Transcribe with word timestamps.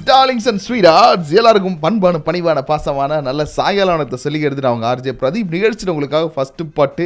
குட்டீஸ் 0.00 0.12
darlings 0.16 0.46
and 0.50 0.62
sweet 0.64 0.88
arts 0.98 1.30
எல்லாருக்கும் 1.40 1.78
பண்பான 1.82 2.18
பணிவான 2.26 2.58
பாசமான 2.68 3.18
நல்ல 3.26 3.42
சாயங்காலத்தை 3.56 4.18
சொல்லி 4.22 4.38
எடுத்துட்டு 4.46 4.70
அவங்க 4.70 4.86
ஆர்ஜே 4.90 5.12
பிரதீப் 5.22 5.52
நிகழ்ச்சியில் 5.56 5.92
உங்களுக்காக 5.92 6.28
ஃபஸ்ட்டு 6.34 6.64
பாட்டு 6.78 7.04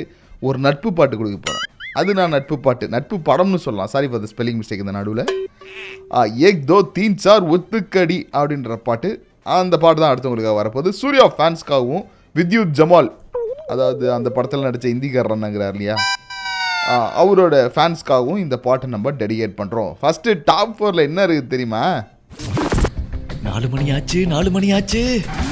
ஒரு 0.48 0.58
நட்பு 0.66 0.90
பாட்டு 0.98 1.14
கொடுக்க 1.20 1.38
போகிறேன் 1.46 1.70
அது 2.00 2.14
நான் 2.18 2.34
நட்பு 2.36 2.56
பாட்டு. 2.66 2.84
நட்பு 2.94 3.16
படம்னு 3.28 3.60
சொல்லலாம். 3.64 3.90
Sorry 3.94 4.06
for 4.10 4.22
the 4.24 4.30
spelling 4.32 4.58
mistake 4.60 4.82
இந்த 4.84 4.94
நடுவில். 4.98 5.24
ஏக் 6.48 6.62
தோ 6.70 6.78
தீன் 6.96 7.18
சார் 7.26 7.44
ஒத்துக்கடி 7.56 8.18
அப்படின்ற 8.38 8.78
பாட்டு. 8.88 9.10
அந்த 9.58 9.76
பாட்டு 9.84 10.00
தான் 10.02 10.12
அடுத்து 10.12 10.30
உங்களுக்காக 10.30 10.56
வரப்போகுது. 10.60 10.92
சூர்யா 11.02 11.26
ஃபேன்ஸ்க்காகவும் 11.36 12.04
வித்யுத் 12.38 12.74
ஜமால் 12.80 13.10
அதாவது 13.74 14.06
அந்த 14.18 14.28
படத்தில் 14.38 14.66
நடித்த 14.68 14.88
இந்திக்காரன்னாங்கிறார் 14.96 15.76
இல்லையா? 15.76 15.98
அவரோட 17.20 17.56
ஃபேன்ஸ்க்காகவும் 17.76 18.42
இந்த 18.46 18.56
பாட்டை 18.66 18.88
நம்ம 18.96 19.12
டெடிகேட் 19.22 19.60
பண்ணுறோம் 19.60 19.92
ஃபஸ்ட்டு 20.00 20.40
டாப் 20.50 20.74
ஃபோரில் 20.78 21.08
என்ன 21.08 21.20
இருக்குது 21.26 21.52
தெரியுமா? 21.54 21.84
நாலு 23.54 23.68
மணி 23.72 23.84
ஆச்சு 23.96 24.20
நாலு 24.30 24.48
மணி 24.50 24.68
ஆச்சு 24.76 25.00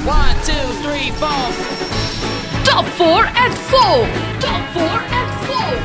One, 0.07 0.31
two, 0.47 0.63
three, 0.79 1.05
four. 1.13 1.43
Top 2.67 2.87
4 2.97 3.11
at 3.43 3.53
4. 3.73 3.99
Top 4.45 4.63
4 4.77 4.87
at 5.19 5.29
4. 5.45 5.77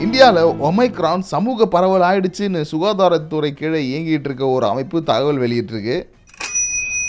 இந்தியாவில் 0.00 0.40
ஒமைக்ரான் 0.68 1.24
சமூக 1.30 1.68
பரவல் 1.74 2.04
ஆயிடுச்சுன்னு 2.08 2.62
சுகாதாரத்துறை 2.72 3.50
கீழே 3.52 3.80
இயங்கிட்டு 3.88 4.30
இருக்க 4.30 4.44
ஒரு 4.50 4.66
அமைப்பு 4.68 5.00
தகவல் 5.04 5.40
வெளியிட்டிருக்கு 5.44 5.96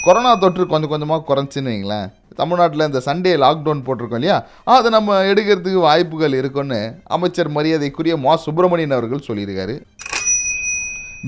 கொரோனா 0.05 0.31
தொற்று 0.37 0.65
கொஞ்சம் 0.67 0.93
கொஞ்சமாக 0.93 1.27
குறைஞ்சுன்னு 1.29 1.73
வைங்களேன் 1.73 2.07
தமிழ்நாட்டில் 2.39 2.87
இந்த 2.87 3.03
சண்டே 3.05 3.35
லாக்டவுன் 3.43 3.85
போட்டிருக்கோம் 3.85 4.21
இல்லையா 4.21 4.37
அதை 4.73 4.91
நம்ம 4.91 5.19
எடுக்கிறதுக்கு 5.31 5.81
வாய்ப்புகள் 5.87 6.39
இருக்குன்னு 6.39 6.79
அமைச்சர் 7.11 7.55
மரியாதைக்குரிய 7.57 8.17
மா 8.23 8.35
சுப்பிரமணியன் 8.45 8.97
அவர்கள் 8.97 9.27
சொல்லியிருக்காரு 9.27 9.77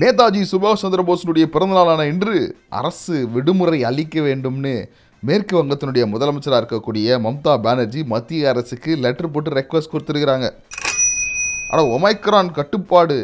நேதாஜி 0.00 0.40
சுபாஷ் 0.48 0.82
சந்திர 0.82 1.02
போஸினுடைய 1.06 1.44
பிறந்தநாளான 1.52 2.02
இன்று 2.10 2.34
அரசு 2.78 3.14
விடுமுறை 3.34 3.78
அளிக்க 3.88 4.20
வேண்டும்னு 4.26 4.72
மேற்கு 5.22 5.54
வங்கத்தினுடைய 5.58 6.04
முதலமைச்சராக 6.12 6.60
இருக்கக்கூடிய 6.60 7.16
மம்தா 7.24 7.52
பானர்ஜி 7.64 8.00
மத்திய 8.12 8.50
அரசுக்கு 8.52 8.90
லெட்டர் 9.04 9.30
போட்டு 9.34 9.56
ரெக்வஸ்ட் 9.58 9.92
கொடுத்துருக்குறாங்க. 9.92 10.48
ஆனால் 11.70 11.90
ஒமைக்ரான் 11.96 12.50
கட்டுப்பாடு 12.58 13.16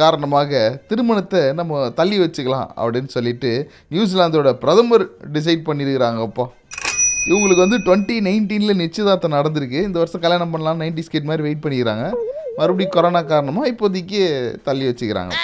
காரணமாக 0.00 0.62
திருமணத்தை 0.90 1.42
நம்ம 1.58 1.82
தள்ளி 2.00 2.16
வச்சுக்கலாம் 2.22 2.70
அப்படின்னு 2.80 3.12
சொல்லிட்டு 3.16 3.52
நியூசிலாந்தோட 3.94 4.50
பிரதமர் 4.64 5.04
டிசைட் 5.36 5.66
பண்ணியிருக்கிறாங்கப்பா 5.68 6.46
இவங்களுக்கு 7.30 7.64
வந்து 7.66 7.80
டுவெண்ட்டி 7.86 8.16
நைன்டீனில் 8.28 8.80
நிச்சயதார்த்தம் 8.84 9.36
நடந்திருக்கு. 9.38 9.78
இந்த 9.88 9.98
வருஷம் 10.02 10.24
கல்யாணம் 10.24 10.52
பண்ணலாம் 10.54 10.82
நைன்டி 10.84 11.04
ஸ்கேட் 11.06 11.30
மாதிரி 11.30 11.46
வெயிட் 11.48 11.64
பண்ணிக்கிறாங்க. 11.66 12.06
மறுபடியும் 12.58 12.94
கொரோனா 12.96 13.22
காரணமாக 13.34 13.70
இப்போதைக்கு 13.74 14.20
தள்ளி 14.68 14.84
வச்சுக்கிறாங்க. 14.88 15.34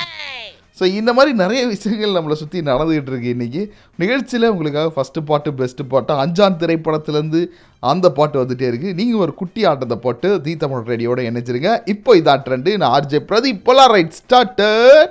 ஸோ 0.82 0.86
இந்த 0.98 1.10
மாதிரி 1.16 1.32
நிறைய 1.40 1.60
விஷயங்கள் 1.72 2.14
நம்மளை 2.16 2.36
சுற்றி 2.38 2.60
நடந்துகிட்டு 2.68 3.10
இருக்கு 3.10 3.34
இன்றைக்கி 3.34 3.60
நிகழ்ச்சியில் 4.02 4.46
உங்களுக்காக 4.52 4.90
ஃபஸ்ட்டு 4.94 5.20
பாட்டு 5.28 5.50
பெஸ்ட்டு 5.60 5.86
பாட்டு 5.92 6.12
அஞ்சான் 6.22 6.58
திரைப்படத்துலேருந்து 6.62 7.40
அந்த 7.82 8.06
பாட்டு 8.16 8.40
வந்துட்டே 8.40 8.66
இருக்குது 8.70 8.96
நீங்கள் 9.00 9.22
ஒரு 9.24 9.32
குட்டி 9.40 9.62
ஆட்டத்தை 9.70 9.98
போட்டு 10.06 10.28
தி 10.46 10.54
தமிழ் 10.62 10.88
ரேடியோட 10.92 11.22
இணைச்சிருங்க 11.30 11.72
இப்போ 11.94 12.16
இதான் 12.20 12.44
ட்ரெண்டு 12.46 12.72
நான் 12.82 12.94
ஆர்ஜே 12.98 13.20
பிரதீப் 13.30 13.64
பொலா 13.68 13.86
ரைட் 13.94 14.18
ஸ்டார்டர் 14.20 15.08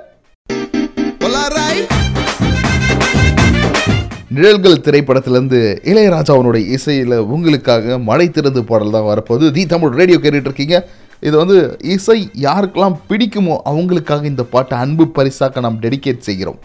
நிழல்கள் 4.36 4.82
திரைப்படத்திலேருந்து 4.84 5.58
இளையராஜாவனுடைய 5.90 6.64
இசையில் 6.76 7.16
உங்களுக்காக 7.34 7.98
மழை 8.08 8.26
திறந்து 8.28 8.60
பாடல் 8.70 8.94
தான் 8.94 9.08
வரப்போகுது. 9.08 9.46
தி 9.56 9.62
தமிழ் 9.72 9.98
ரேடியோ 10.00 10.18
கேட்டுட்டு 10.20 10.48
இருக்கீங்க. 10.50 10.76
இது 11.22 11.34
வந்து 11.38 11.56
இசை 11.92 12.16
யாருக்கெல்லாம் 12.44 12.96
பிடிக்குமோ 13.08 13.56
அவங்களுக்காக 13.70 14.24
இந்த 14.24 14.44
பாட்டை 14.52 14.76
அன்பு 14.78 15.04
பரிசாக்க 15.16 15.66
நாம் 15.66 15.82
டெடிகேட் 15.82 16.28
செய்கிறோம் 16.28 16.60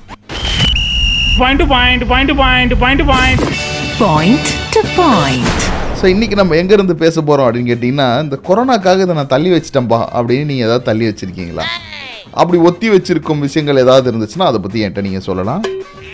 point 1.40 1.60
to 1.62 1.66
point, 1.68 2.04
point 2.08 2.28
to 2.30 2.36
point, 2.36 2.72
point 2.80 3.00
to 3.00 3.06
point. 3.08 3.42
Point 4.00 4.46
to 4.76 4.82
point. 4.96 5.50
So 6.00 6.06
இன்றைக்கி 6.14 6.36
நம்ம 6.36 6.56
எங்கேருந்து 6.56 6.96
பேச 6.96 7.16
போகிறோம் 7.22 7.48
அப்படின்னு 7.48 7.72
கேட்டிங்கன்னா 7.72 8.08
இந்த 8.24 8.36
கொரோனாக்காக 8.48 9.06
இதை 9.06 9.14
நான் 9.16 9.32
தள்ளி 9.32 9.50
வச்சிட்டேன்பா 9.54 10.00
அப்படின்னு 10.14 10.50
நீங்கள் 10.50 10.68
ஏதாவது 10.68 10.84
தள்ளி 10.84 11.06
வச்சுருக்கீங்களா 11.08 11.66
அப்படி 12.34 12.58
ஒத்தி 12.68 12.88
வச்சிருக்கும் 12.90 13.44
விஷயங்கள் 13.46 13.82
ஏதாவது 13.84 14.10
இருந்துச்சுன்னா 14.12 14.50
அதை 14.52 14.62
பற்றி 14.62 14.84
என்கிட்ட 14.84 15.04
நீங்கள் 15.08 15.28
சொல்லலாம் 15.28 15.64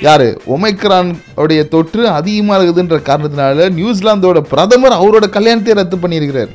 யார்? 0.05 0.27
ஒமைக்ரான் 0.53 1.09
உடைய 1.41 1.61
தொற்று 1.73 2.03
அதிகமாக 2.19 2.55
இருக்குதுன்ற 2.57 2.97
காரணத்தினால 3.09 3.67
நியூசிலாந்தோட 3.79 4.39
பிரதமர் 4.53 4.95
அவரோட 4.99 5.25
கல்யாணத்தை 5.35 5.73
ரத்து 5.79 5.97
பண்ணியிருக்கிறார். 6.03 6.51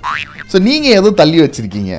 ஸோ 0.52 0.56
நீங்கள் 0.66 0.96
எதோ 1.00 1.10
தள்ளி 1.20 1.38
வச்சிருக்கீங்க? 1.42 1.92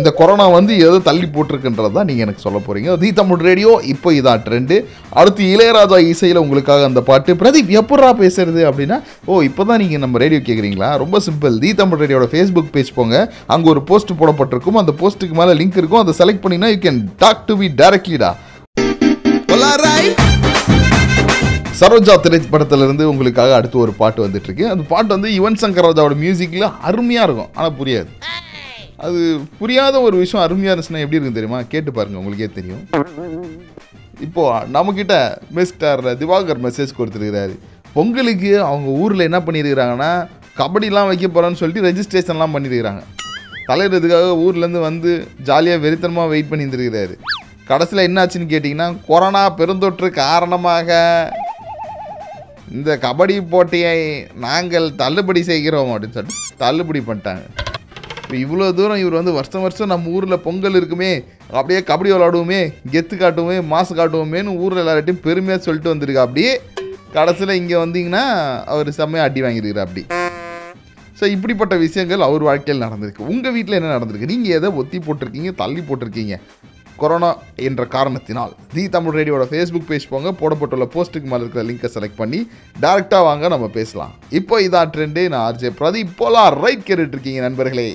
இந்த 0.00 0.10
கொரோனா 0.18 0.44
வந்து 0.56 0.72
எதோ 0.84 0.98
தள்ளி 1.06 1.26
போட்டிருக்குன்றது 1.32 1.96
தான் 1.96 2.08
நீங்கள் 2.08 2.24
எனக்கு 2.26 2.44
சொல்ல 2.44 2.58
போகிறீங்க 2.66 2.96
தி 3.02 3.08
தமிழ் 3.20 3.42
ரேடியோ 3.48 3.72
இப்போ 3.92 4.12
இதான் 4.18 4.42
ட்ரெண்டு. 4.46 4.76
அடுத்து 5.20 5.42
இளையராஜா 5.54 5.98
இசையில் 6.12 6.42
உங்களுக்காக 6.44 6.84
அந்த 6.90 7.02
பாட்டு. 7.08 7.36
பிரதீப் 7.42 7.72
எப்பட்றா 7.80 8.10
பேசுறது 8.22 8.62
அப்படின்னா 8.70 8.98
ஓ 9.30 9.40
இப்போ 9.48 9.64
தான் 9.70 9.82
நீங்கள் 9.84 10.02
நம்ம 10.04 10.22
ரேடியோ 10.24 10.42
கேட்குறீங்களா 10.48 10.90
ரொம்ப 11.04 11.20
சிம்பிள். 11.28 11.56
தி 11.64 11.72
தமிழ் 11.80 12.02
ரேடியோட 12.04 12.28
ஃபேஸ்புக் 12.34 12.72
பேஜ் 12.76 12.96
போங்க. 12.98 13.16
அங்கே 13.56 13.70
ஒரு 13.74 13.82
போஸ்ட் 13.92 14.18
போடப்பட்டிருக்கும். 14.22 14.80
அந்த 14.82 14.94
போஸ்ட்டுக்கு 15.02 15.38
மேலே 15.40 15.54
லிங்க் 15.62 15.80
இருக்கும். 15.82 16.02
அதை 16.04 16.14
செலக்ட் 16.20 16.44
பண்ணிங்கன்னா 16.44 16.72
you 16.74 16.80
can 16.86 17.02
talk 17.24 17.46
to. 17.50 17.56
B 17.62 17.70
டேரக்ட்லிடா 17.82 18.32
சரோஜா 21.82 22.14
திரைப்படத்திலிருந்து 22.24 23.04
உங்களுக்காக 23.10 23.54
அடுத்து 23.58 23.76
ஒரு 23.84 23.92
பாட்டு 24.00 24.20
வந்துட்டு 24.24 24.48
இருக்கு 24.48 24.64
அந்த 24.72 24.84
பாட்டு 24.90 25.10
வந்து 25.14 25.30
யுவன் 25.36 25.58
சங்கர் 25.62 25.86
ராஜாவோட 25.86 26.16
மியூசிக்கில் 26.24 26.66
அருமையாக 26.88 27.26
இருக்கும். 27.28 27.48
ஆனால் 27.56 27.74
புரியாது. 27.78 28.10
அது 29.06 29.20
புரியாத 29.60 29.94
ஒரு 30.06 30.16
விஷயம் 30.22 30.44
அருமையாக 30.44 30.72
இருந்துச்சுன்னா 30.72 31.02
எப்படி 31.04 31.18
இருக்கும் 31.18 31.38
தெரியுமா? 31.38 31.60
கேட்டு 31.72 31.90
பாருங்க 31.96 32.20
உங்களுக்கே 32.20 32.48
தெரியும். 32.58 32.82
இப்போ 34.26 34.44
நம்மக்கிட்ட 34.76 35.14
மிஸ்டர் 35.58 36.02
திவாகர் 36.22 36.62
மெசேஜ் 36.66 36.96
கொடுத்துருக்கிறாரு. 36.98 37.54
பொங்கலுக்கு 37.96 38.52
அவங்க 38.68 38.88
ஊரில் 39.02 39.28
என்ன 39.28 39.40
பண்ணியிருக்கிறாங்கன்னா 39.46 40.12
கபடிலாம் 40.60 41.10
வைக்க 41.12 41.26
போகிறோன்னு 41.28 41.60
சொல்லிட்டு 41.62 41.86
ரெஜிஸ்ட்ரேஷன்லாம் 41.90 42.54
பண்ணியிருக்கிறாங்க. 42.56 43.02
தலையிடுறதுக்காக 43.70 44.32
ஊர்லேருந்து 44.46 44.88
வந்து 44.90 45.12
ஜாலியாக 45.50 45.82
வெறித்தனமாக 45.86 46.32
வெயிட் 46.34 46.50
பண்ணியிருந்துருக்கிறாரு. 46.52 47.16
கடைசியில் 47.70 48.06
என்னாச்சுன்னு 48.08 48.52
கேட்டிங்கன்னா 48.52 48.86
கொரோனா 49.10 49.42
பெருந்தொற்று 49.58 50.08
காரணமாக 50.24 50.96
இந்த 52.76 52.90
கபடி 53.04 53.34
போட்டியை 53.52 53.96
நாங்கள் 54.44 54.86
தள்ளுபடி 55.00 55.40
செய்கிறோம் 55.48 55.90
அப்படின்னு 55.94 56.16
சொல்லிட்டு 56.16 56.58
தள்ளுபடி 56.62 57.00
பண்ணிட்டாங்க. 57.08 57.44
இப்போ 58.22 58.36
இவ்வளோ 58.44 58.66
தூரம் 58.78 59.00
இவர் 59.02 59.18
வந்து 59.18 59.34
வருஷம் 59.38 59.64
வருஷம் 59.64 59.90
நம்ம 59.92 60.12
ஊரில் 60.16 60.42
பொங்கல் 60.46 60.78
இருக்குமே 60.80 61.10
அப்படியே 61.58 61.80
கபடி 61.90 62.10
விளாடுவோமே 62.12 62.60
கெத்து 62.94 63.14
காட்டுவோமே 63.22 63.56
மாசு 63.72 63.92
காட்டுவோமேன்னு 63.98 64.54
ஊரில் 64.64 64.82
எல்லார்ட்டையும் 64.84 65.24
பெருமையாக 65.26 65.62
சொல்லிட்டு 65.66 65.92
வந்திருக்கா 65.92 66.24
அப்படி 66.26 66.44
கடைசியில் 67.16 67.58
இங்கே 67.60 67.76
வந்தீங்கன்னா 67.84 68.24
அவர் 68.74 68.90
செம்மையாக 69.00 69.28
அடி 69.28 69.42
வாங்கியிருக்கிறார் 69.46 69.86
அப்படி. 69.86 70.04
ஸோ 71.18 71.24
இப்படிப்பட்ட 71.34 71.74
விஷயங்கள் 71.86 72.26
அவர் 72.28 72.48
வாழ்க்கையில் 72.50 72.84
நடந்திருக்கு. 72.86 73.28
உங்கள் 73.32 73.54
வீட்டில் 73.56 73.78
என்ன 73.78 73.90
நடந்திருக்கு? 73.96 74.32
நீங்கள் 74.34 74.56
எதை 74.58 74.70
ஒத்தி 74.82 74.98
போட்டிருக்கீங்க 75.06 75.50
தள்ளி 75.62 75.82
போட்டிருக்கீங்க? 75.88 76.36
கொரோனா 77.00 77.30
என்ற 77.68 77.82
காரணத்தினால். 77.94 78.52
தி 78.74 78.84
தமிழ் 78.94 79.16
ரேடியோட 79.18 79.44
ஃபேஸ்புக் 79.50 79.88
பேஜ் 79.90 80.06
போங்க. 80.12 80.30
போடப்பட்டுள்ள 80.40 80.86
போஸ்ட்டுக்கு 80.94 81.30
மேலே 81.32 81.42
இருக்கிற 81.44 81.64
லிங்கை 81.70 81.90
செலக்ட் 81.96 82.20
பண்ணி 82.22 82.40
டேரெக்டாக 82.84 83.26
வாங்க 83.28 83.48
நம்ம 83.54 83.68
பேசலாம். 83.78 84.14
இப்போ 84.40 84.62
இதான் 84.68 84.94
ட்ரெண்டு 84.94 85.24
நான் 85.34 85.44
ஆர்ஜே 85.48 85.72
பிரதீப் 85.82 86.16
போலா 86.22 86.46
ரைட் 86.64 86.88
கேட்டுட்டு 86.88 87.16
இருக்கீங்க 87.16 87.42
நண்பர்களே. 87.48 87.90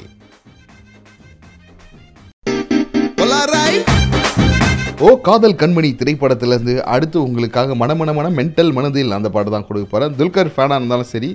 ஓ 5.05 5.09
காதல் 5.25 5.57
கண்மணி 5.61 5.89
திரைப்படத்திலேருந்து 5.97 6.75
அடுத்து 6.93 7.17
உங்களுக்காக 7.25 7.75
மனமன 7.81 8.13
மன 8.17 8.29
மென்டல் 8.37 8.71
மனதில் 8.77 9.15
அந்த 9.17 9.29
பாட்டு 9.35 9.51
தான் 9.53 9.65
கொடுக்க 9.67 9.85
போகிறேன் 9.91 10.15
துல்கர் 10.19 10.49
ஃபேனாக 10.55 10.79
இருந்தாலும் 10.79 11.09
சரி. 11.11 11.29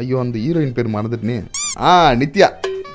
ஐயோ 0.00 0.16
அந்த 0.24 0.36
ஹீரோயின் 0.44 0.74
பேர் 0.76 0.94
மறந்துட்டுனே. 0.96 1.36
ஆ 1.88 1.92
நித்யா. 2.22 2.48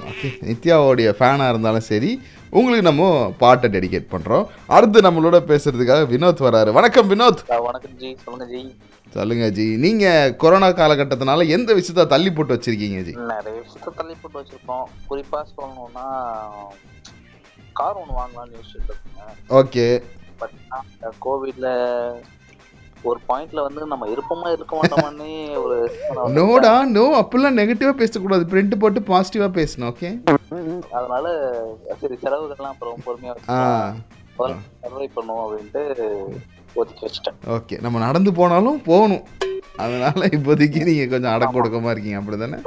ஓகே 0.10 0.30
நித்யாவோடைய 0.50 1.10
ஃபேனாக 1.20 1.50
இருந்தாலும் 1.54 1.86
சரி. 1.90 2.12
உங்களுக்கு 2.54 2.82
நம்ம 2.82 3.04
பாட்டை 3.38 3.70
டெடிகேட் 3.70 4.12
பண்ணுறோம் 4.12 4.46
அடுத்து 4.68 5.02
நம்மளோட 5.02 5.38
பேசுறதுக்காக 5.50 6.08
வினோத் 6.08 6.42
வராரு. 6.48 6.72
வணக்கம் 6.72 7.10
வினோத். 7.10 7.42
வணக்கம் 7.62 7.96
ஜி. 7.98 8.10
சொல்லுங்க 8.24 8.46
ஜி. 8.54 8.62
சொல்லுங்க 9.12 9.50
ஜி. 9.50 9.66
நீங்கள் 9.78 10.36
கொரோனா 10.36 10.68
காலகட்டத்தினால 10.72 11.48
எந்த 11.48 11.74
விஷயத்த 11.74 12.08
தள்ளி 12.08 12.32
போட்டு 12.32 12.54
வச்சிருக்கீங்க 12.54 13.00
ஜி? 13.02 13.14
நிறைய 13.32 13.56
விஷயத்த 13.62 13.94
தள்ளி 13.96 14.16
போட்டு 14.22 14.40
வச்சிருக்கோம். 14.40 14.86
குறிப்பா 15.10 15.40
சொல்லணும்னா 15.52 16.06
கார் 17.74 17.96
ஒன்று 17.96 18.20
வாங்கலாம்னு 18.20 18.58
யோசிச்சுட்டு 18.58 18.98
ஓகே. 19.60 19.88
பட் 20.38 20.56
கோவிட்ல 21.26 21.68
ஒரு 23.04 23.20
பாயிண்ட்ல 23.30 23.62
வந்து 23.62 23.86
நம்ம 23.86 24.08
இருப்போமா 24.08 24.52
இருக்க 24.52 24.74
மாட்டோமான்னு 24.76 25.30
ஒரு 25.58 25.78
நோடா 26.38 26.74
நோ 26.90 27.06
அப்படிலாம் 27.22 27.60
நெகட்டிவாக 27.62 27.96
பேசக்கூடாது. 27.96 28.46
பிரிண்ட் 28.52 28.80
போட்டு 28.80 29.00
பாசிட்டிவாக 29.08 29.52
பேசணும் 29.60 29.90
ஓகே 29.94 30.12
அதனால 30.96 31.26
சரி 32.02 32.16
செலவுகள்லாம் 32.24 32.74
அப்புறம் 32.74 33.04
பொறுமையா 33.06 33.34
ஆ. 33.54 33.60
சர்வை 34.84 35.08
பண்ணுவோம் 35.16 35.44
அப்படின்ட்டு 35.46 35.82
ஒதுக்கி 36.76 37.04
வச்சுட்டேன். 37.06 37.38
ஓகே 37.56 37.76
நம்ம 37.82 38.00
நடந்து 38.06 38.32
போனாலும் 38.38 38.80
போகணும். 38.86 39.24
அதனால 39.78 40.22
இப்போதைக்கு 40.38 40.80
நீங்கள் 40.88 41.12
கொஞ்சம் 41.12 41.34
அடக்கொடுக்கமாக 41.34 41.94
இருக்கீங்க 41.94 42.20
அப்படி 42.20 42.38
தானே 42.38 42.60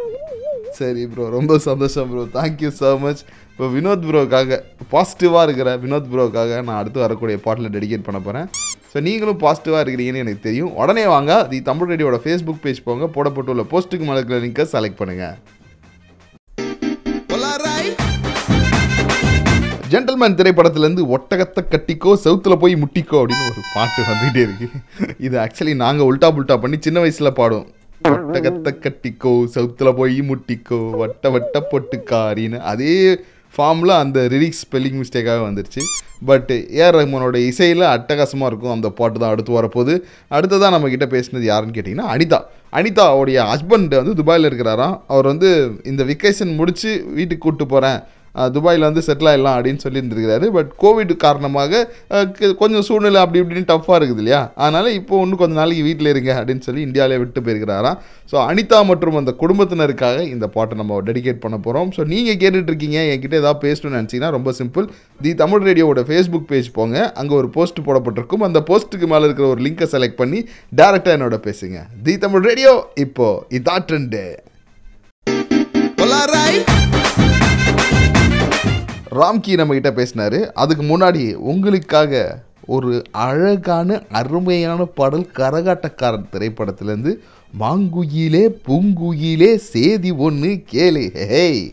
சரி 0.78 1.02
ப்ரோ 1.10 1.24
ரொம்ப 1.34 1.56
சந்தோஷம் 1.66 2.08
ப்ரோ 2.10 2.22
தேங்க்யூ 2.34 2.70
ஸோ 2.78 2.88
மச் 3.02 3.20
இப்போ 3.50 3.66
வினோத் 3.74 4.06
ப்ரோக்காக 4.08 4.56
பாசிட்டிவாக 4.92 5.44
இருக்கிற 5.46 5.70
வினோத் 5.82 6.08
ப்ரோக்காக 6.12 6.60
நான் 6.62 6.78
அடுத்து 6.78 7.04
வரக்கூடிய 7.04 7.36
பாட்டில் 7.44 7.74
டெடிகேட் 7.74 8.06
பண்ண 8.06 8.20
போகிறேன் 8.20 8.48
ஸோ 8.92 9.00
நீங்களும் 9.00 9.42
பாசிட்டிவாக 9.42 9.82
இருக்கிறீங்கன்னு 9.84 10.24
எனக்கு 10.24 10.42
தெரியும். 10.42 10.72
உடனே 10.80 11.04
வாங்க 11.12 11.34
தி 11.50 11.60
தமிழ் 11.68 11.90
ரேடியோட 11.92 12.18
ஃபேஸ்புக் 12.24 12.62
பேஜ் 12.64 12.84
போங்க 12.84 13.08
போடப்பட்டுள்ள 13.16 13.64
போஸ்ட்டுக்கு 13.70 14.08
மேலே 14.08 14.20
இருக்கிற 14.20 14.40
லிங்கை 14.44 14.66
செலக்ட் 14.74 15.00
பண்ணுங்கள் 15.00 15.36
ஜென்டல்மேன் 19.94 20.36
திரைப்படத்துலேருந்து 20.38 21.02
ஒட்டகத்தை 21.14 21.62
கட்டிக்கோ 21.72 22.12
சவுத்தில் 22.22 22.60
போய் 22.62 22.74
முட்டிக்கோ 22.82 23.16
அப்படின்னு 23.22 23.48
ஒரு 23.50 23.62
பாட்டு 23.74 24.00
வந்துகிட்டே 24.10 24.40
இருக்கு. 24.46 24.66
இது 25.26 25.36
ஆக்சுவலி 25.42 25.74
நாங்கள் 25.82 26.08
உல்டா 26.10 26.28
புல்டா 26.36 26.54
பண்ணி 26.62 26.76
சின்ன 26.86 26.98
வயசில் 27.04 27.36
பாடுவோம். 27.40 27.68
ஒட்டகத்தை 28.12 28.70
கட்டிக்கோ 28.84 29.34
சவுத்தில் 29.54 29.96
போய் 29.98 30.16
முட்டிக்கோ 30.30 30.80
வட்ட 31.02 31.30
வட்ட 31.34 31.60
பொட்டுக்காரின்னு. 31.72 32.58
அதே 32.72 32.96
ஃபார்மில் 33.54 33.92
அந்த 34.00 34.18
லிரிக்ஸ் 34.32 34.62
ஸ்பெல்லிங் 34.64 34.98
மிஸ்டேக்காக 35.00 35.42
வந்துருச்சு. 35.48 35.82
பட் 36.30 36.50
ஏஆர் 36.78 36.96
ரஹ்மானோட 36.98 37.36
இசையில் 37.50 37.84
அட்டகாசமாக 37.92 38.50
இருக்கும் 38.50 38.74
அந்த 38.76 38.88
பாட்டு 38.98 39.16
தான் 39.22 39.32
அடுத்து 39.34 39.52
வரப்போகுது. 39.58 39.94
அடுத்ததான் 40.36 40.74
நம்ம 40.76 40.90
கிட்டே 40.94 41.08
பேசினது 41.14 41.46
யாருன்னு 41.50 41.76
கேட்டிங்கன்னா 41.76 42.08
அனிதா. 42.14 42.40
அனிதா 42.78 43.04
அவருடைய 43.12 43.40
ஹஸ்பண்ட் 43.52 43.94
வந்து 44.00 44.16
துபாயில் 44.22 44.48
இருக்கிறாராம். 44.50 44.96
அவர் 45.12 45.30
வந்து 45.32 45.50
இந்த 45.92 46.02
வெக்கேஷன் 46.10 46.52
முடித்து 46.60 46.90
வீட்டுக்கு 47.18 47.44
கூப்பிட்டு 47.44 47.72
போகிறேன் 47.74 48.00
துபாயில் 48.54 48.86
வந்து 48.88 49.02
செட்டில் 49.06 49.30
ஆகிடலாம் 49.30 49.56
அப்படின்னு 49.56 49.82
சொல்லியிருந்துருக்கிறாரு. 49.84 50.46
பட் 50.56 50.70
கோவிட் 50.82 51.12
காரணமாக 51.24 51.82
கொஞ்சம் 52.62 52.84
சூழ்நிலை 52.88 53.20
அப்படி 53.24 53.42
இப்படின்னு 53.42 53.70
டஃப்பாக 53.72 53.98
இருக்குது 54.00 54.22
இல்லையா? 54.22 54.40
அதனால் 54.64 54.88
இப்போ 55.00 55.20
இன்னும் 55.24 55.40
கொஞ்சம் 55.42 55.60
நாளைக்கு 55.62 55.84
வீட்டில் 55.88 56.12
இருங்க 56.14 56.32
அப்படின்னு 56.40 56.66
சொல்லி 56.68 56.82
இந்தியாவிலே 56.88 57.18
விட்டு 57.22 57.44
போயிருக்கிறாராம். 57.46 57.98
ஸோ 58.30 58.36
அனிதா 58.50 58.78
மற்றும் 58.90 59.18
அந்த 59.20 59.32
குடும்பத்தினருக்காக 59.42 60.18
இந்த 60.34 60.46
பாட்டை 60.56 60.74
நம்ம 60.80 61.00
டெடிகேட் 61.08 61.42
பண்ண 61.44 61.56
போகிறோம் 61.66 61.90
ஸோ 61.96 62.04
நீங்கள் 62.12 62.38
கேட்டுட்ருக்கீங்க 62.42 62.98
என்கிட்ட 63.12 63.40
ஏதாவது 63.42 63.62
பேசணும்னு 63.66 63.98
நினச்சிங்கன்னா 63.98 64.30
ரொம்ப 64.36 64.52
சிம்பிள் 64.60 64.86
தி 65.26 65.32
தமிழ் 65.42 65.66
ரேடியோவோட 65.68 66.02
ஃபேஸ்புக் 66.08 66.48
பேஜ் 66.52 66.70
போங்க. 66.78 66.96
அங்கே 67.22 67.34
ஒரு 67.40 67.50
போஸ்ட் 67.56 67.84
போடப்பட்டிருக்கும். 67.88 68.46
அந்த 68.48 68.62
போஸ்ட்டுக்கு 68.70 69.08
மேலே 69.12 69.26
இருக்கிற 69.28 69.48
ஒரு 69.54 69.62
லிங்கை 69.66 69.88
செலக்ட் 69.94 70.18
பண்ணி 70.22 70.40
டேரெக்டாக 70.80 71.16
என்னோட 71.18 71.38
பேசுங்க. 71.48 71.78
தி 72.08 72.16
தமிழ் 72.24 72.46
ரேடியோ 72.50 72.74
இப்போது 73.04 73.60
இதான் 73.60 73.86
ட்ரெண்டு 73.90 74.22
ராம்கி 79.18 79.52
நம்ம 79.60 79.74
கிட்ட 79.76 79.90
பேசினாரு. 79.98 80.38
அதுக்கு 80.62 80.84
முன்னாடி 80.90 81.22
உங்களுக்காக 81.50 82.22
ஒரு 82.74 82.90
அழகான 83.24 83.98
அருமையான 84.18 84.84
பாடல் 84.98 85.26
கரகாட்டக்காரன் 85.38 86.28
திரைப்படத்திலேருந்து 86.34 87.12
மாங்குயிலே 87.62 88.42
பூங்குயிலே 88.66 89.50
சேதி 89.72 90.10
ஒன்று 90.26 90.50
கேளு. 90.72 91.04
ஹேய் 91.32 91.64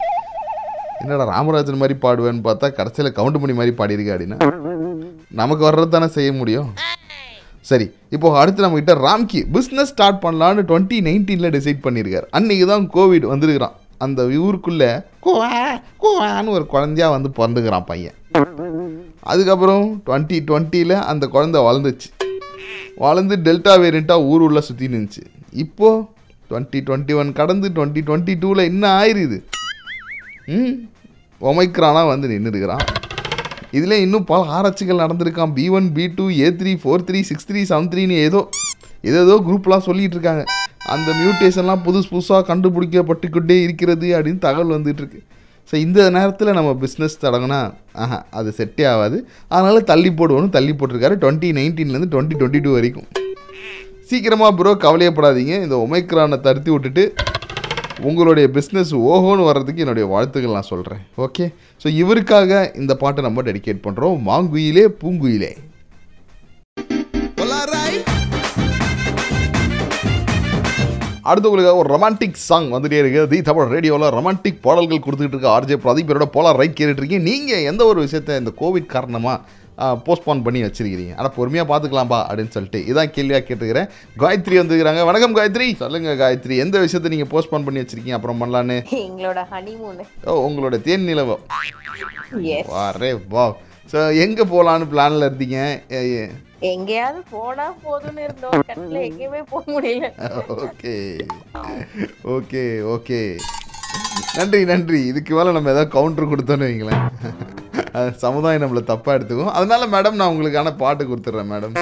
என்னடா 1.01 1.25
ராமராஜன் 1.33 1.81
மாதிரி 1.81 1.95
பாடுவேன்னு 2.05 2.43
பார்த்தா 2.47 2.69
கடைசியில் 2.79 3.15
கவுண்ட் 3.19 3.39
பண்ணி 3.41 3.55
மாதிரி 3.59 3.73
பாடியிருக்க 3.79 4.15
அப்படின்னா? 4.15 4.39
நமக்கு 5.41 5.63
வர்றது 5.67 5.89
தானே 5.95 6.09
செய்ய 6.17 6.31
முடியும். 6.39 6.69
சரி 7.69 7.87
இப்போ 8.15 8.27
அடுத்து 8.41 8.65
நம்ம 8.65 8.97
ராம்கி 9.07 9.41
பிஸ்னஸ் 9.55 9.93
ஸ்டார்ட் 9.93 10.23
பண்ணலான்னு 10.25 10.67
டுவெண்ட்டி 10.71 10.99
நைன்டீனில் 11.07 11.53
டிசைட் 11.57 11.85
பண்ணியிருக்காரு. 11.87 12.27
அன்றைக்கி 12.39 12.65
தான் 12.73 12.85
கோவிட் 12.97 13.31
வந்திருக்கிறான். 13.33 13.75
அந்த 14.05 14.21
ஊருக்குள்ளே 14.45 14.91
குவா 15.25 15.49
குவான்னு 16.03 16.55
ஒரு 16.57 16.65
குழந்தையா 16.73 17.07
வந்து 17.15 17.29
பிறந்துக்கிறான் 17.39 17.87
பையன். 17.91 18.15
அதுக்கப்புறம் 19.31 19.85
டுவெண்ட்டி 20.05 20.37
டுவெண்ட்டியில் 20.47 20.95
அந்த 21.11 21.27
குழந்தை 21.35 21.59
வளர்ந்துச்சு. 21.67 22.09
வளர்ந்து 23.03 23.35
டெல்டா 23.45 23.73
வேரியண்ட்டாக 23.83 24.27
ஊர் 24.31 24.45
உள்ளே 24.47 24.61
சுற்றி 24.67 24.87
நின்றுச்சு 24.93 25.23
இப்போது 25.63 26.05
டுவெண்ட்டி 26.49 26.79
டுவெண்ட்டி 26.87 27.13
ஒன் 27.21 27.29
கடந்து 27.39 27.67
டுவெண்ட்டி 27.75 28.01
டுவெண்ட்டி 28.07 28.33
டூவில் 28.41 28.67
என்ன 28.71 28.85
ஆயிருது? 29.01 29.37
ம்? 30.55 30.73
ஒமைக்ரானாக 31.41 32.09
வந்து 32.13 32.27
நின்றுருக்கிறான் 32.33 32.85
இதில் 33.77 34.01
இன்னும் 34.05 34.25
பல 34.31 34.41
ஆராய்ச்சிகள் 34.57 35.03
நடந்திருக்கான் 35.03 35.53
B 35.57 35.65
one 35.77 35.87
B 35.97 36.05
two 36.17 36.25
A 36.39 36.47
three 36.59 36.71
four 36.81 37.05
three 37.09 37.19
six 37.29 37.47
three 37.51 37.61
seven 37.69 37.89
த்ரீன்னு 37.93 38.17
ஏதோ 38.27 38.41
ஏதோ 39.11 39.35
குரூப்லாம் 39.47 39.85
சொல்லிகிட்டு 39.85 40.17
இருக்காங்க. 40.17 40.43
அந்த 40.93 41.09
மியூட்டேஷன்லாம் 41.19 41.83
புதுசு 41.87 42.09
புதுசாக 42.13 42.45
கண்டுபிடிக்கப்பட்டுக்கிட்டே 42.51 43.57
இருக்கிறது 43.65 44.07
அப்படின்னு 44.17 44.41
தகவல் 44.47 44.75
வந்துகிட்ருக்கு. 44.75 45.19
ஸோ 45.69 45.75
இந்த 45.85 46.09
நேரத்தில் 46.15 46.57
நம்ம 46.57 46.71
பிஸ்னஸ் 46.83 47.21
தொடங்கினா 47.25 47.59
ஆஹா 48.03 48.17
அது 48.39 48.49
செட்டே 48.59 48.85
ஆகாது. 48.93 49.17
அதனால் 49.55 49.87
தள்ளி 49.91 50.11
போடுவோம்னு 50.19 50.55
தள்ளி 50.55 50.73
போட்டிருக்காரு 50.79 51.17
டுவெண்ட்டி 51.23 51.49
நைன்டீன்லேருந்து 51.59 52.11
டுவெண்ட்டி 52.13 52.37
டுவெண்ட்டி 52.39 52.61
டூ 52.65 52.73
வரைக்கும். 52.77 53.07
சீக்கிரமாக 54.09 54.51
ப்ரோ 54.59 54.71
கவலையப்படாதீங்க. 54.85 55.55
இந்த 55.65 55.75
ஒமைக்ரானை 55.85 56.39
தருத்தி 56.47 56.71
விட்டுட்டு 56.75 57.05
உங்களுடைய 58.09 58.45
பிஸ்னஸ் 58.55 58.91
ஓஹோன்னு 59.13 59.47
வர்றதுக்கு 59.47 59.83
என்னுடைய 59.83 60.05
வாழ்த்துக்கள் 60.11 60.57
நான் 60.57 60.71
சொல்கிறேன் 60.73 61.01
ஓகே 61.25 61.45
ஸோ 61.81 61.87
இவருக்காக 62.01 62.61
இந்த 62.81 62.93
பாட்டை 63.01 63.21
நம்ம 63.27 63.43
டெடிகேட் 63.49 63.83
பண்ணுறோம் 63.85 64.15
மாங்குயிலே 64.29 64.85
பூங்குயிலே. 65.01 65.51
அடுத்து 71.29 71.49
உங்களுக்கு 71.49 71.79
ஒரு 71.81 71.89
ரொமான்டிக் 71.95 72.43
சாங் 72.49 72.67
வந்துட்டே 72.73 72.99
இருக்கு 73.01 73.23
தி 73.31 73.39
தமிழ் 73.47 73.71
ரேடியோவில் 73.73 74.13
ரொமான்டிக் 74.17 74.61
பாடல்கள் 74.67 75.03
கொடுத்துட்டு 75.05 75.35
இருக்க 75.35 75.49
ஆர்ஜே 75.55 75.77
பிரதீப் 75.85 76.35
போலார் 76.35 76.59
ரைட் 76.61 76.77
கேட்டுட்டு 76.77 77.01
இருக்கீங்க. 77.01 77.25
நீங்கள் 77.31 77.65
எந்த 77.71 77.81
ஒரு 77.91 77.99
விஷயத்தை 78.05 78.35
இந்த 78.41 78.53
கோவிட் 78.61 78.93
காரணமாக 78.95 79.39
போஸ்ட்போன் 80.07 80.41
பண்ணி 80.45 80.59
வச்சிருக்கிறீங்க? 80.63 81.13
ஆனால் 81.17 81.33
பொறுமையாக 81.35 81.67
பார்த்துக்கலாம்பா 81.71 82.19
அப்படின்னு 82.29 82.53
சொல்லிட்டு. 82.55 82.79
இதான் 82.91 83.13
கேள்வியாக 83.15 83.45
கேட்டுக்கிறேன். 83.47 83.87
காயத்ரி 84.23 84.57
வந்துக்கிறாங்க. 84.61 85.03
வணக்கம் 85.09 85.35
காயத்ரி. 85.37 85.67
சொல்லுங்க 85.83 86.13
காயத்ரி. 86.21 86.57
எந்த 86.65 86.79
விஷயத்தை 86.85 87.11
நீங்கள் 87.13 87.31
போஸ்ட்போன் 87.33 87.65
பண்ணி 87.67 87.83
வச்சிருக்கீங்க? 87.83 88.17
அப்புறம் 88.17 88.41
பண்ணலான்னு. 88.41 88.77
எங்களோட 89.07 89.43
ஹனிமூனு 89.53 90.05
ஓ 90.25 90.37
உங்களோட 90.47 90.77
தேன் 90.87 91.07
நிலவம் 91.09 91.43
எஸ் 92.57 92.71
அரே 92.85 93.11
வா. 93.35 93.45
ஸோ 93.91 93.99
எங்கே 94.23 94.43
போகலான்னு 94.51 94.85
பிளானில் 94.91 95.25
இருந்தீங்க? 95.27 95.57
எங்கேயாவது 96.73 97.19
போனா 97.31 97.65
போதும்னு 97.85 98.21
இருந்தோம். 98.27 98.53
கட்டில 98.69 98.99
எங்கேயுமே 99.07 99.41
போக 99.53 99.63
முடியல. 99.75 100.07
ஓகே. 100.65 100.93
Okay 102.35 102.63
okay. 102.95 103.19
நன்றி 104.37 104.59
நன்றி. 104.71 104.99
இதுக்கு 105.11 105.31
மேலே 105.37 105.55
நம்ம 105.57 105.73
ஏதாவது 105.73 105.93
கவுண்டர் 105.97 106.31
கொடுத்தோன்னு 106.33 106.69
வைங்களேன். 106.69 107.03
சமுதாயம் 108.25 108.63
நம்மளை 108.63 108.83
தப்பாக 108.91 109.17
எடுத்துக்கும். 109.17 109.53
அதனால 109.57 109.87
மேடம் 109.95 110.19
நான் 110.19 110.31
உங்களுக்கான 110.33 110.73
பாட்டு 110.83 111.09
கொடுத்துட்றேன் 111.09 111.51
மேடம் 111.53 111.75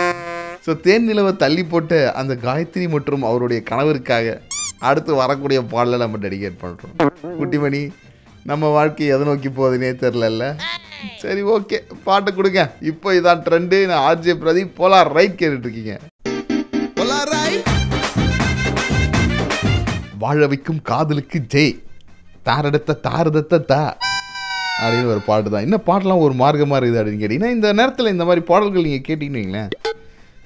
ஸோ 0.65 0.71
தேன் 0.85 1.07
நிலவை 1.09 1.33
தள்ளி 1.43 1.63
போட்டு 1.73 1.97
அந்த 2.21 2.33
காயத்ரி 2.45 2.85
மற்றும் 2.95 3.23
அவருடைய 3.29 3.59
கணவருக்காக 3.69 4.33
அடுத்து 4.89 5.11
வரக்கூடிய 5.21 5.59
பாடலை 5.73 5.97
நம்ம 6.03 6.19
டெடிகேட் 6.25 6.61
பண்ணுறோம் 6.63 6.95
குட்டிமணி 7.39 7.83
நம்ம 8.51 8.67
வாழ்க்கை 8.77 9.07
எதை 9.13 9.25
நோக்கி 9.29 9.49
போகுதுன்னே 9.59 9.91
தெரிலல்ல 10.03 10.43
சரி 11.17 11.41
ஓகே. 11.43 11.77
பாட்டு 12.03 12.33
கொடுங்க. 12.33 12.73
இப்போ 12.81 13.13
இதான் 13.13 13.43
ட்ரெண்டு 13.45 13.85
நான் 13.85 14.05
ஆர்ஜே 14.09 14.33
பிரதீப் 14.43 14.77
போலார் 14.77 15.11
ரைட் 15.17 15.39
கேட்டுட்ருக்கீங்க. 15.41 15.93
வாழ 20.17 20.47
வைக்கும் 20.47 20.81
காதலுக்கு 20.81 21.39
ஜெய். 21.53 21.75
தாரடத்த 22.45 22.97
தாரதத்த 23.07 23.65
தா. 23.65 23.97
அப்படின்னு 24.81 25.05
ஒரு 25.05 25.21
பாட்டு 25.25 25.49
தான். 25.49 25.61
இன்னும் 25.61 25.83
பாட்டெலாம் 25.85 26.25
ஒரு 26.25 26.33
மார்க்கமாக 26.33 26.79
இருக்குது 26.79 27.01
அப்படின்னு 27.01 27.23
கேட்டிங்கன்னா 27.23 27.51
இந்த 27.51 27.73
நேரத்தில் 27.73 28.11
இந்த 28.11 28.25
மாதிரி 28.25 28.45
பாடல்கள் 28.45 28.83
நீங்கள் 28.83 29.07
கேட்டிங்கன்னு 29.07 29.41
வைங்களேன். 29.41 29.67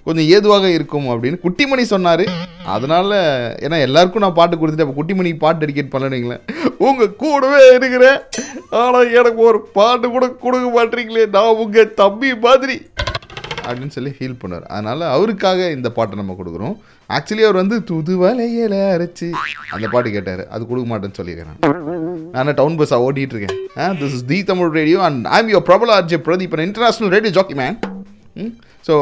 கொஞ்சம் 0.08 0.30
ஏதுவாக 0.36 0.70
இருக்கும் 0.78 1.08
அப்படின்னு 1.12 1.38
குட்டிமணி 1.44 1.84
சொன்னார். 1.94 2.26
அதனால் 2.76 3.14
ஏன்னா 3.66 3.78
எல்லாருக்கும் 3.88 4.24
நான் 4.26 4.40
பாட்டு 4.40 4.56
கொடுத்துட்டு 4.58 4.86
அப்போ 4.86 4.98
குட்டிமணி 5.00 5.32
பாட்டு 5.44 5.62
டெடிகேட் 5.64 5.94
பண்ணலைங்களேன் 5.94 6.44
உங்கள் 6.88 7.16
கூடவே 7.24 7.62
இருக்கிறேன். 7.78 8.20
ஆனால் 8.82 9.14
எனக்கு 9.20 9.42
ஒரு 9.50 9.62
பாட்டு 9.78 10.08
கூட 10.16 10.28
கொடுக்க 10.46 10.68
மாட்டீங்களே 10.78 11.28
நான் 11.36 11.60
உங்கள் 11.66 11.94
தம்பி 12.02 12.32
மாதிரி. 12.48 12.78
அப்படின்னு 13.66 13.96
சொல்லி 13.96 14.12
ஃபீல் 14.16 14.40
பண்ணார் 14.42 14.66
அதனால் 14.76 15.04
அவருக்காக 15.16 15.70
இந்த 15.76 15.90
பாட்டை 15.98 16.18
நம்ம 16.22 16.36
கொடுக்குறோம். 16.40 16.76
ஆக்சுவலி 17.16 17.44
அவர் 17.48 17.60
வந்து 17.62 17.78
துது 17.90 18.14
வலையில 18.24 18.76
அரைச்சி 18.96 19.28
அந்த 19.76 19.88
பாட்டு 19.94 20.10
கேட்டார். 20.16 20.44
அது 20.56 20.64
கொடுக்க 20.72 20.88
மாட்டேன்னு 20.92 21.20
சொல்லியிருக்கேன் 21.20 21.52
நான். 22.36 22.54
டவுன் 22.60 22.78
பஸ்ஸாக 22.82 23.06
ஓட்டிகிட்டு 23.08 23.36
இருக்கேன். 23.36 23.58
This 24.02 24.18
is 24.18 24.28
the 24.34 24.40
Tamil 24.52 24.76
radio 24.80 25.00
and 25.08 25.32
I'm 25.40 25.52
your 25.56 25.68
பிரபல 25.70 25.96
RJ 26.00 26.20
Pradeep 26.28 26.60
international 26.68 27.14
radio 27.16 27.34
jockey 27.40 27.58
man 27.62 27.78
so 28.88 28.96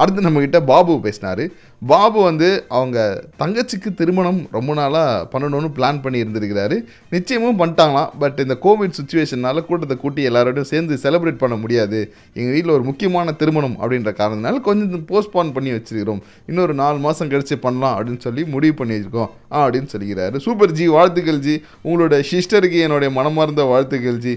அடுத்து 0.00 0.24
நம்மக்கிட்ட 0.24 0.58
பாபு 0.70 0.94
பேசினார். 1.04 1.44
பாபு 1.90 2.18
வந்து 2.22 2.48
அவங்க 2.78 2.98
தங்கச்சிக்கு 3.40 3.90
திருமணம் 4.00 4.40
ரொம்ப 4.56 4.74
நாளாக 4.74 5.28
பண்ணணும்னு 5.32 5.68
பிளான் 5.76 6.00
பண்ணி 6.02 6.18
இருந்திருக்கிறாரு. 6.22 6.76
நிச்சயமும் 7.14 7.58
பண்ணிட்டாங்களாம். 7.60 8.10
பட் 8.22 8.38
இந்த 8.44 8.56
கோவிட் 8.66 8.96
சுச்சுவேஷனால 8.98 9.64
கூட்டத்தை 9.68 9.96
கூட்டி 10.02 10.28
எல்லாரோடையும் 10.28 10.70
சேர்ந்து 10.72 10.98
செலிப்ரேட் 11.04 11.42
பண்ண 11.42 11.56
முடியாது. 11.56 12.00
எங்கள் 12.38 12.54
வீட்டில் 12.56 12.76
ஒரு 12.76 12.86
முக்கியமான 12.90 13.32
திருமணம் 13.40 13.76
அப்படின்ற 13.80 14.12
காரணத்தினால 14.20 14.62
கொஞ்சம் 14.68 15.06
போஸ்ட்போன் 15.12 15.54
பண்ணி 15.56 15.72
வச்சிருக்கிறோம். 15.76 16.22
இன்னொரு 16.46 16.76
நாலு 16.82 17.00
மாதம் 17.06 17.32
கழிச்சு 17.32 17.58
பண்ணலாம் 17.66 17.96
அப்படின்னு 17.96 18.24
சொல்லி 18.28 18.44
முடிவு 18.54 18.76
பண்ணி 18.80 18.96
வச்சுருக்கோம். 18.96 19.32
ஆ 19.54 19.64
அப்படின்னு 19.66 19.92
சொல்லிக்கிறாரு. 19.94 20.36
சூப்பர் 20.46 20.76
ஜி 20.78 20.86
வாழ்த்துக்கள் 20.96 21.44
ஜி 21.48 21.56
உங்களோட 21.86 22.16
சிஸ்டருக்கு 22.30 22.80
என்னுடைய 22.86 23.10
மனமார்ந்த 23.18 23.64
வாழ்த்துக்கள் 23.72 24.22
ஜி 24.26 24.34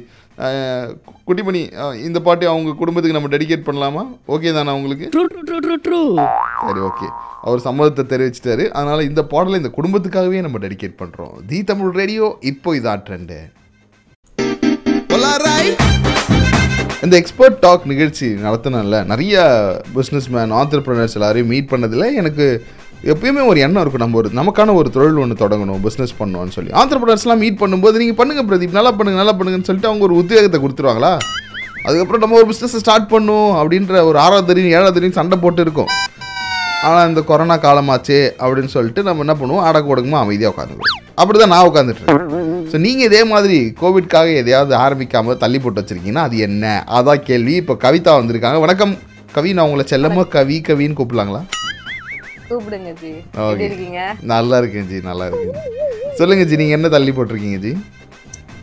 குட்டிமணி 1.27 1.61
இந்த 2.07 2.19
பாட்டு 2.21 2.45
அவங்க 2.49 2.75
குடும்பத்துக்கு 2.81 3.17
நம்ம 3.17 3.31
டெடிகேட் 3.35 3.67
பண்ணலாமா? 3.67 4.03
ஓகே 4.27 4.53
தானே 4.53 4.71
உங்களுக்கு? 4.71 5.05
True 5.15 5.23
true 5.31 5.41
true 5.49 5.57
true 5.65 5.75
true 5.85 6.01
சரி 6.67 6.81
ஓகே 6.89 7.07
அவர் 7.41 7.65
சம்மதத்தை 7.67 8.03
தெரிவிச்சிட்டாரு. 8.13 8.63
அதனால 8.71 9.03
இந்த 9.03 9.23
பாடலை 9.33 9.59
இந்த 9.61 9.71
குடும்பத்துக்காகவே 9.77 10.41
நம்ம 10.41 10.59
டெடிகேட் 10.65 10.99
பண்ணுறோம் 11.01 11.35
தி 11.51 11.59
தமிழ் 11.63 11.93
ரேடியோ 12.01 12.27
இப்போ 12.51 12.75
இதான் 12.75 13.05
ட்ரெண்டு 13.09 13.39
இந்த 17.05 17.15
எக்ஸ்பர்ட் 17.21 17.57
டாக் 17.59 17.83
நிகழ்ச்சி 17.91 18.27
நடத்தினால 18.43 18.99
நிறைய 19.05 19.35
பிஸ்னஸ் 19.95 20.29
மேன் 20.35 20.53
ஆண்டர்பிரினர்ஸ் 20.61 21.15
எல்லாரையும் 21.17 21.51
மீட் 21.53 21.71
பண்ணதில் 21.73 22.15
எனக்கு 22.15 22.45
எப்பயுமே 23.11 23.41
ஒரு 23.49 23.59
எண்ணம் 23.65 23.81
இருக்கும். 23.83 24.03
நம்ம 24.03 24.17
ஒரு 24.19 24.29
நமக்கான 24.37 24.73
ஒரு 24.79 24.89
தொழில் 24.93 25.19
ஒன்று 25.23 25.35
தொடங்கணும் 25.41 25.81
பிஸ்னஸ் 25.87 26.13
பண்ணணும்னு 26.19 26.53
சொல்லி. 26.55 26.71
ஆண்டர்பிரினர்ஸ்லாம் 26.81 27.41
மீட் 27.43 27.59
பண்ணும்போது 27.63 27.99
நீங்கள் 28.01 28.17
பண்ணுங்க 28.19 28.43
பிரதீப். 28.49 28.77
நல்லா 28.77 28.91
பண்ணுங்க 28.97 29.19
நல்லா 29.21 29.33
பண்ணுங்கன்னு 29.39 29.67
சொல்லிட்டு 29.67 29.89
அவங்க 29.89 30.03
ஒரு 30.07 30.15
உத்வேகத்தை 30.21 30.59
கொடுத்துருவாங்களா? 30.63 31.11
அதுக்கப்புறம் 31.85 32.23
நம்ம 32.23 32.37
ஒரு 32.39 32.47
பிஸ்னஸை 32.51 32.79
ஸ்டார்ட் 32.83 33.07
பண்ணும் 33.13 33.51
அப்படின்ற 33.59 34.01
ஒரு 34.09 34.17
ஆறாவது 34.25 34.49
தெரியும் 34.51 34.73
ஏழாவது 34.77 34.97
தெரியும் 34.97 35.17
சண்டை 35.19 35.37
போட்டு 35.43 35.61
இருக்கும். 35.65 35.91
ஆனால் 36.87 37.07
இந்த 37.09 37.21
கொரோனா 37.29 37.55
காலமாச்சே 37.65 38.19
அப்படின்னு 38.43 38.71
சொல்லிட்டு 38.75 39.03
நம்ம 39.07 39.23
என்ன 39.25 39.35
பண்ணுவோம்? 39.41 39.65
அடக்கு 39.67 39.91
ஒடுக்கமாக 39.93 40.23
அமைதியாக 40.25 40.53
உட்காந்துக்குவோம். 40.53 40.95
அப்படி 41.21 41.37
தான் 41.41 41.53
நான் 41.55 41.67
உட்காந்துட்ருக்கேன் 41.69 42.71
ஸோ 42.71 42.79
நீங்கள் 42.85 43.07
இதே 43.09 43.21
மாதிரி 43.33 43.59
கோவிட்காக 43.81 44.31
எதையாவது 44.41 44.75
ஆரம்பிக்காமல் 44.85 45.39
தள்ளி 45.43 45.61
போட்டு 45.65 45.81
வச்சிருக்கீங்கன்னா 45.81 46.25
அது 46.29 46.37
என்ன? 46.47 46.73
அதான் 46.99 47.23
கேள்வி. 47.29 47.55
இப்போ 47.63 47.75
கவிதா 47.85 48.13
வந்திருக்காங்க. 48.21 48.59
வணக்கம். 48.65 48.95
கவி 49.37 49.51
நான் 49.55 49.67
உங்களை 49.69 49.85
செல்லமாக 49.93 50.27
கவி 50.37 50.57
கவின்னு 50.69 50.99
கூப்பிடலாங்களா? 51.01 51.43
கூப்பிடுங்க 52.47 52.91
ஜி. 53.01 53.11
நல்லா 54.31 54.57
இருக்கேன் 54.61 54.87
ஜி 54.87 54.97
நல்லா 55.03 55.25
இருக்கேன் 55.29 55.59
சொல்லுங்க 56.19 56.43
ஜி 56.45 56.59
நீங்கள் 56.61 56.77
என்ன 56.77 56.89
தள்ளி 56.89 57.11
போட்டிருக்கீங்க 57.11 57.59
ஜி? 57.59 57.71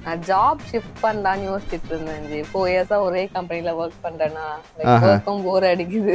நான் 0.04 0.22
ஜாப் 0.28 0.62
ஷிஃப்ட் 0.70 0.96
பண்ணலாம்னு 1.02 1.44
யோசிச்சுட்டு 1.48 1.90
இருந்தேன் 1.90 2.24
ஜி 2.30 2.38
ஃபோர் 2.48 2.68
இயர்ஸா 2.70 2.96
ஒரே 3.06 3.20
கம்பெனில 3.34 3.72
ஒர்க் 3.80 3.98
பண்றேன்னா. 4.06 4.46
ஒர்க்கும் 5.08 5.42
போர் 5.46 5.66
அடிக்குது. 5.70 6.14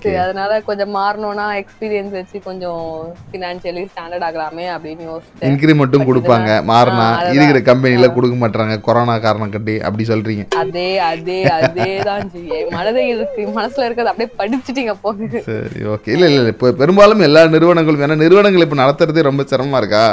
சரி, 0.00 0.14
அதனால 0.24 0.60
கொஞ்சம் 0.68 0.92
மாறணும்னா 0.96 1.46
எக்ஸ்பீரியன்ஸ் 1.60 2.14
வச்சு 2.18 2.38
கொஞ்சம் 2.48 2.80
ஃபினான்ஷியலி 3.28 3.84
ஸ்டாண்டர்ட் 3.90 4.26
ஆகலாமே 4.28 4.66
அப்படின்னு 4.74 5.04
யோசிச்சேன். 5.10 5.46
இன்க்ரிமெண்ட்டும் 5.50 6.08
கொடுப்பாங்க. 6.08 6.50
மாறினா. 6.72 7.06
இருக்கிற 7.36 7.60
கம்பெனியில் 7.70 8.14
கொடுக்க 8.16 8.36
மாட்டாங்க 8.42 8.76
கொரோனா 8.88 9.16
காரணம் 9.26 9.54
கட்டி 9.56 9.76
அப்படி 9.88 10.06
சொல்கிறீங்க 10.12 10.46
அதே 10.62 10.88
அதே 11.10 11.38
அதே 11.58 11.90
தான் 12.10 12.26
ஜி. 12.34 12.44
மனதை 12.76 13.04
இருக்கு. 13.14 13.44
மனசுல 13.58 13.86
இருக்கிறது 13.86 14.12
அப்படியே 14.12 14.30
படிச்சுட்டீங்க 14.40 14.94
போகுது 15.06 15.40
சரி 15.50 15.82
ஓகே 15.94 16.12
இல்லை 16.16 16.30
இல்லை 16.32 16.52
இப்போ 16.56 16.72
பெரும்பாலும் 16.82 17.24
எல்லா 17.28 17.44
நிறுவனங்களும் 17.56 18.04
ஏன்னா 18.06 18.18
நிறுவனங்கள் 18.24 18.66
இப்போ 18.66 18.80
நடத்துறதே 18.84 19.28
ரொம்ப 19.30 19.44
சிரமமாக 19.52 19.82
இருக்கா? 19.82 20.04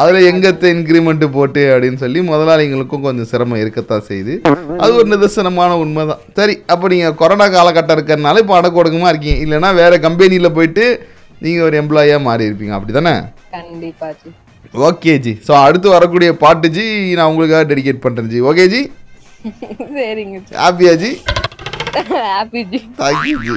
அதில் 0.00 0.26
எங்கத்த 0.30 0.64
இன்க்ரிமெண்ட்டு 0.74 1.26
போட்டு 1.36 1.62
அப்படின்னு 1.72 2.00
சொல்லி 2.02 2.20
முதலாளிங்களுக்கும் 2.30 3.04
கொஞ்சம் 3.06 3.28
சிரமம் 3.30 3.60
இருக்கத்தான் 3.62 4.04
செய்யுது. 4.08 4.34
அது 4.82 4.90
ஒரு 5.00 5.08
நிதர்சனமான 5.12 5.78
உண்மை 5.84 6.02
தான் 6.10 6.20
சரி 6.38 6.54
அப்போ 6.72 6.88
நீங்கள் 6.92 7.16
கொரோனா 7.20 7.46
காலகட்டம் 7.54 7.96
இருக்கிறனால 7.96 8.42
இப்போ 8.44 8.56
அடக்கு 8.58 8.80
ஒடுக்கமாக 8.82 9.12
இருக்கீங்க. 9.12 9.38
இல்லைன்னா 9.44 9.70
வேறு 9.80 9.98
கம்பெனியில் 10.06 10.54
போயிட்டு 10.58 10.84
நீங்கள் 11.46 11.66
ஒரு 11.68 11.76
எம்ப்ளாயியாக 11.82 12.26
மாறி 12.28 12.48
இருப்பீங்க. 12.48 12.76
அப்படி 12.78 12.94
தானே 12.98 13.14
கண்டிப்பா 13.56 14.10
ஜி. 14.20 14.30
Okay 14.88 15.12
G. 15.24 15.34
ஸோ 15.48 15.52
அடுத்து 15.66 15.88
வரக்கூடிய 15.96 16.30
பாட்டு 16.44 16.68
ஜி 16.76 16.86
நான் 17.18 17.30
உங்களுக்காக 17.32 17.66
டெடிகேட் 17.72 18.04
பண்ணுறேன் 18.06 18.32
ஜி. 18.34 18.40
ஓகே 18.52 18.66
ஜி? 18.74 18.82
சரிங்க 19.96 20.38
ஹாப்பியா 20.62 20.94
ji? 21.02 21.12
Happy 22.12 22.62
ji. 22.72 22.80
Thank you 22.98 23.38
ji. 23.44 23.54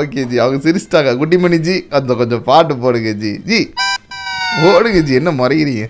Okay 0.00 0.20
ji. 0.30 0.36
அவங்க 0.44 0.58
சிரிச்சிட்டாங்க. 0.66 1.12
குட்டிமணி 1.22 1.58
ஜி 1.68 1.76
அந்த 1.98 2.14
கொஞ்சம் 2.20 2.44
பாட்டு 2.50 2.74
போடுங்க 2.84 3.12
ஜி. 3.24 3.32
ஜி. 3.50 3.60
ஓடுங்க 4.62 4.98
ஜி 5.06 5.14
என்ன 5.18 5.30
மறைகிறீங்க 5.40 5.84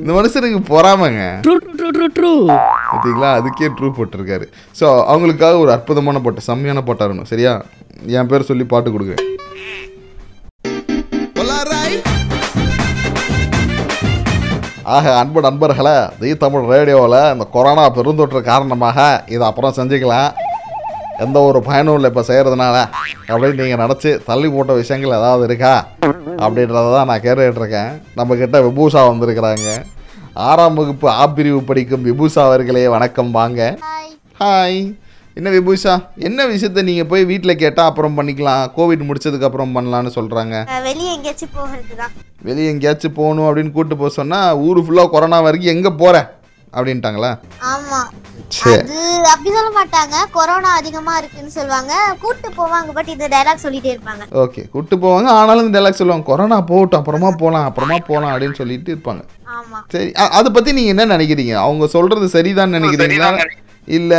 இந்த 0.00 0.10
மனுஷனுக்கு 0.16 0.60
பொறாமங்க. 0.72 1.22
பார்த்தீங்களா 2.90 3.30
அதுக்கே 3.38 3.68
ட்ரூ 3.78 3.88
போட்டிருக்காரு. 3.96 4.46
ஸோ 4.80 4.86
அவங்களுக்காக 5.12 5.58
ஒரு 5.64 5.70
அற்புதமான 5.76 6.20
பாட்டு 6.26 6.46
செம்மையான 6.48 6.82
பாட்டாக 6.88 7.06
இருக்கணும் 7.06 7.30
சரியா? 7.32 7.52
என் 8.18 8.30
பேர் 8.32 8.48
சொல்லி 8.50 8.66
பாட்டு 8.72 8.90
கொடுக்குறேன் 8.94 9.26
ஆக 14.94 15.10
அன்பு 15.22 15.40
நண்பர்களே 15.46 15.96
தி 16.20 16.30
தமிழ் 16.44 16.70
ரேடியோவில் 16.72 17.20
இந்த 17.34 17.44
கொரோனா 17.56 17.84
பெருந்தொற்று 17.96 18.40
காரணமாக 18.48 18.98
இதை 19.34 19.44
அப்புறம் 19.50 19.76
செஞ்சுக்கலாம். 19.76 20.30
எந்த 21.24 21.38
ஒரு 21.48 21.58
பயனும் 21.68 21.96
இல்லை 21.98 22.08
இப்போ 22.12 22.22
செய்கிறதுனால 22.28 22.76
அப்படின்னு 23.30 23.60
நீங்கள் 23.62 23.82
நினச்சி 23.84 24.10
தள்ளி 24.28 24.48
போட்ட 24.54 24.72
விஷயங்கள் 24.80 25.16
ஏதாவது 25.18 25.44
இருக்கா? 25.48 25.72
அப்படின்றத 26.44 26.86
தான் 26.96 27.08
நான் 27.10 27.24
கேட்டுக்கிட்டு 27.26 27.62
இருக்கேன் 27.62 27.90
நம்மக்கிட்ட 28.18 28.58
விபூஷா 28.66 29.02
வந்திருக்கிறாங்க. 29.10 29.68
ஆறாம் 30.48 30.78
வகுப்பு 30.80 31.06
ஆ 31.18 31.24
பிரிவு 31.36 31.60
படிக்கும் 31.70 32.06
விபூஷா 32.08 32.42
அவர்களே 32.48 32.86
வணக்கம் 32.96 33.30
வாங்க. 33.38 33.60
ஹாய் 34.42 34.80
என்ன 35.36 35.48
விபூஷா? 35.56 35.92
என்ன 36.28 36.46
விஷயத்த 36.52 36.82
நீங்கள் 36.88 37.08
போய் 37.10 37.28
வீட்டில் 37.30 37.60
கேட்டால் 37.62 37.88
அப்புறம் 37.90 38.16
பண்ணிக்கலாம்? 38.18 38.64
கோவிட் 38.76 39.06
முடிச்சதுக்கு 39.08 39.48
அப்புறம் 39.48 39.74
பண்ணலான்னு 39.76 40.10
சொல்கிறாங்க 40.16 40.54
வெளியே 40.88 41.10
எங்கேயாச்சும் 41.16 41.54
போகிறது 41.58 41.94
தான் 42.02 42.12
வெளியே 42.48 42.68
எங்கேயாச்சும் 42.72 43.16
போகணும் 43.20 43.46
அப்படின்னு 43.48 43.72
கூப்பிட்டு 43.74 44.00
போக 44.02 44.12
சொன்னால் 44.20 44.58
ஊர் 44.66 44.80
ஃபுல்லாக 44.84 45.12
கொரோனா 45.14 45.38
வரைக்கும் 45.46 45.74
எங்கே 45.76 45.92
போகிற 46.02 46.18
அப்படின்ட்டாங்களா? 46.76 47.30
ஆமா. 47.72 48.00
சரி 48.56 48.74
அது 48.74 48.98
அப்படி 49.32 49.50
சொல்ல 49.56 49.70
மாட்டாங்க. 49.78 50.16
கொரோனா 50.36 50.70
அதிகமா 50.80 51.14
இருக்குன்னு 51.20 51.56
சொல்லுவாங்க. 51.56 51.92
கூட்டு 52.22 52.48
போவாங்க 52.58 52.90
பட் 52.98 53.10
இந்த 53.14 53.26
டைலாக் 53.34 53.64
சொல்லிட்டே 53.64 53.92
இருப்பாங்க. 53.94 54.24
ஓகே. 54.42 54.62
கூப்பிட்டு 54.72 54.98
போவாங்க 55.04 55.28
ஆனாலும் 55.38 55.68
இந்த 55.70 55.92
சொல்லுவாங்க. 56.00 56.26
கொரோனா 56.30 56.58
போகட்டும் 56.70 57.00
அப்புறமா 57.00 57.30
போகலாம் 57.42 57.66
அப்புறமா 57.70 57.98
போகலாம் 58.10 58.32
அப்படின்னு 58.32 58.60
சொல்லிட்டு 58.60 58.92
இருப்பாங்க. 58.94 59.24
ஆமா. 59.58 59.80
சரி. 59.94 60.10
அதை 60.38 60.48
பற்றி 60.56 60.70
நீங்கள் 60.78 60.94
என்ன 60.94 61.08
நினைக்கிறீங்க? 61.16 61.54
அவங்க 61.66 61.86
சொல்கிறது 61.96 62.28
சரிதான் 62.36 62.76
நினைக்கிறீங்களா 62.78 63.30
இல்லை 63.96 64.18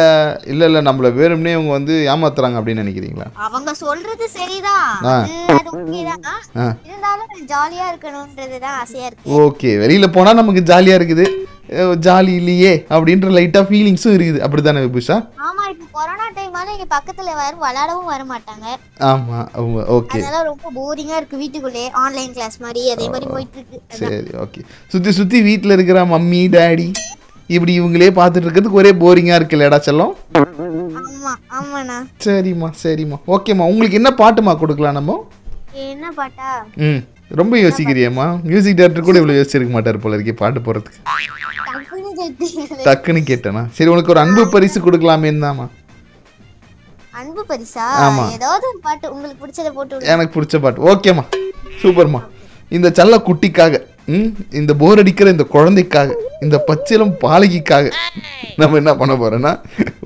இல்லை 0.52 0.66
இல்லை. 0.68 0.80
நம்மளை 0.88 1.10
வேணும்னே 1.18 1.52
இவங்க 1.56 1.72
வந்து 1.78 1.94
ஏமாத்துறாங்க 2.14 2.58
அப்படின்னு 2.60 2.84
நினைக்கிறீங்களா? 2.84 3.28
அவங்க 3.46 3.72
சொல்றது 3.84 4.26
சரிதான். 4.38 4.90
இருந்தாலும் 6.88 7.30
ஜாலியா 7.52 7.86
இருக்கணும்ன்றது 7.92 8.58
தான் 8.66 8.76
ஆசையா 8.82 9.06
இருக்கு. 9.10 9.32
ஓகே. 9.46 9.72
வெளியில் 9.84 10.14
போனால் 10.18 10.40
நமக்கு 10.42 10.64
ஜாலியாக 10.72 11.00
இருக்குது. 11.02 11.26
ஜாலி 12.06 12.34
இல்லையே 12.40 12.72
அப்படின்ற 12.94 13.28
லைட்டாக 13.38 13.66
ஃபீலிங்ஸும் 13.70 14.16
இருக்குது. 14.16 14.40
அப்படி 14.46 14.62
தானே 14.62 14.82
விபுஷா? 14.86 15.18
ஆமா 15.48 15.64
இப்போ 15.74 15.86
கொரோனா 15.98 16.26
டைமால 16.38 16.68
இங்க 16.76 16.88
பக்கத்துல 16.96 17.30
யாரும் 17.38 17.64
விளையாடவும் 17.66 18.10
வர 18.14 18.22
மாட்டாங்க. 18.32 18.66
ஆமாம் 19.12 19.48
ஓகே 19.98 20.20
அதனால 20.20 20.42
ரொம்ப 20.50 20.72
போரிங்கா 20.80 21.16
இருக்கு 21.22 21.42
வீட்டுக்குள்ளே 21.44 21.86
ஆன்லைன் 22.04 22.36
கிளாஸ் 22.38 22.58
மாதிரி 22.66 22.82
அதே 22.96 23.08
மாதிரி 23.14 23.30
போயிட்டு 23.36 23.60
இருக்கு. 23.62 23.80
சரி 24.02 24.32
ஓகே 24.46 24.64
சுற்றி 24.94 25.14
சுற்றி 25.20 25.42
வீட்டில் 25.50 25.76
இருக்கிற 25.78 26.02
மம்மி 26.14 26.42
டாடி 26.58 26.90
இப்படி 27.56 27.72
இவங்களே 27.80 28.10
பார்த்துட்டு 28.18 28.46
இருக்கிறதுக்கு 28.48 28.82
ஒரே 28.82 28.92
போரிங்காக 29.04 29.40
இருக்குல்லடா 29.40 29.80
செல்லம்? 29.88 30.14
ஆமா 31.60 31.98
சரிம்மா 32.26 32.70
சரிம்மா. 32.84 33.18
ஓகேம்மா 33.36 33.66
உங்களுக்கு 33.72 34.00
என்ன 34.02 34.12
பாட்டுமா 34.22 34.54
கொடுக்கலாம் 34.62 35.00
நம்ம? 35.00 35.18
என்ன 35.90 36.06
பாட்டா? 36.20 36.52
ம். 36.88 37.02
ரொம்ப 37.40 37.54
யோசிக்கிறியம்மா? 37.64 38.26
மியூசிக் 38.48 38.78
டேரக்டர் 38.80 39.06
கூட 39.08 39.20
இவ்வளோ 39.20 39.36
யோசிச்சிருக்க 39.38 39.72
மாட்டார் 39.76 40.04
போல 40.06 40.18
இருக்கே 40.18 40.36
பாட்டு 40.42 40.62
போகிறதுக்கு 40.66 41.00
டக்குன்னு 42.88 43.22
கேட்டேனா? 43.30 43.62
சரி 43.76 43.90
உனக்கு 43.94 44.14
ஒரு 44.14 44.22
அன்பு 44.24 44.44
பரிசு 44.56 44.80
கொடுக்கலாமே 44.88 45.32
தாம்மா 45.46 45.68
அன்பு 47.20 47.42
பரிசா. 47.52 47.86
ஏதாவது 48.36 48.66
ஒரு 48.72 48.80
பாட்டு 48.86 49.06
உங்களுக்கு 49.14 49.40
பிடிச்சதை 49.44 49.72
போட்டு. 49.78 50.06
எனக்கு 50.14 50.34
பிடிச்ச 50.36 50.56
பாட்டு. 50.64 50.86
ஓகேம்மா. 50.92 51.24
சூப்பர்மா. 51.82 52.22
இந்த 52.78 52.88
செல்ல 53.00 53.16
குட்டிக்காக 53.28 53.82
இந்த 54.60 54.72
போர் 54.82 55.02
அடிக்கிற 55.02 55.28
இந்த 55.36 55.46
குழந்தைக்காக 55.56 56.16
இந்த 56.46 56.58
பச்சிலம் 56.70 57.14
பாலகிக்காக 57.24 57.90
நம்ம 58.62 58.78
என்ன 58.82 58.92
பண்ண 59.02 59.14
போறோம்னா 59.22 59.52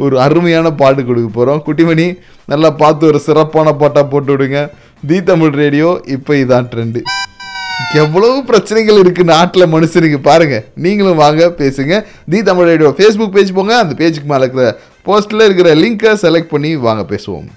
ஒரு 0.06 0.16
அருமையான 0.26 0.68
பாட்டு 0.82 1.02
கொடுக்க 1.10 1.30
போறோம். 1.38 1.62
குட்டிமணி 1.68 2.08
நல்லா 2.54 2.72
பார்த்து 2.82 3.10
ஒரு 3.12 3.22
சிறப்பான 3.28 3.76
பாட்டா 3.84 4.04
போட்டு 4.14 4.32
விடுங்க. 4.34 4.60
தி 5.10 5.18
தமிழ் 5.30 5.56
ரேடியோ 5.62 5.90
இப்போ 6.16 6.34
இதான் 6.44 6.70
ட்ரெண்டு 6.74 7.02
எவ்வளவு 8.02 8.38
பிரச்சனைகள் 8.50 9.02
இருக்குது 9.02 9.32
நாட்டில் 9.34 9.72
மனுஷனுக்கு 9.74 10.20
பாருங்க. 10.30 10.56
நீங்களும் 10.86 11.22
வாங்க 11.24 11.44
பேசுங்க. 11.62 11.94
The 12.32 12.40
Tamil 12.50 12.70
radio 12.72 12.90
Facebook 12.98 13.36
page 13.36 13.52
போங்க. 13.58 13.74
அந்த 13.84 13.94
பேஜுக்கு 14.02 14.30
மேலே 14.32 14.44
இருக்கிற 14.46 14.66
போஸ்ட்டில் 15.08 15.46
இருக்கிற 15.48 15.70
லிங்கை 15.84 16.14
செலக்ட் 16.24 16.54
பண்ணி 16.56 16.72
வாங்க 16.88 17.04
பேசுவோம். 17.14 17.48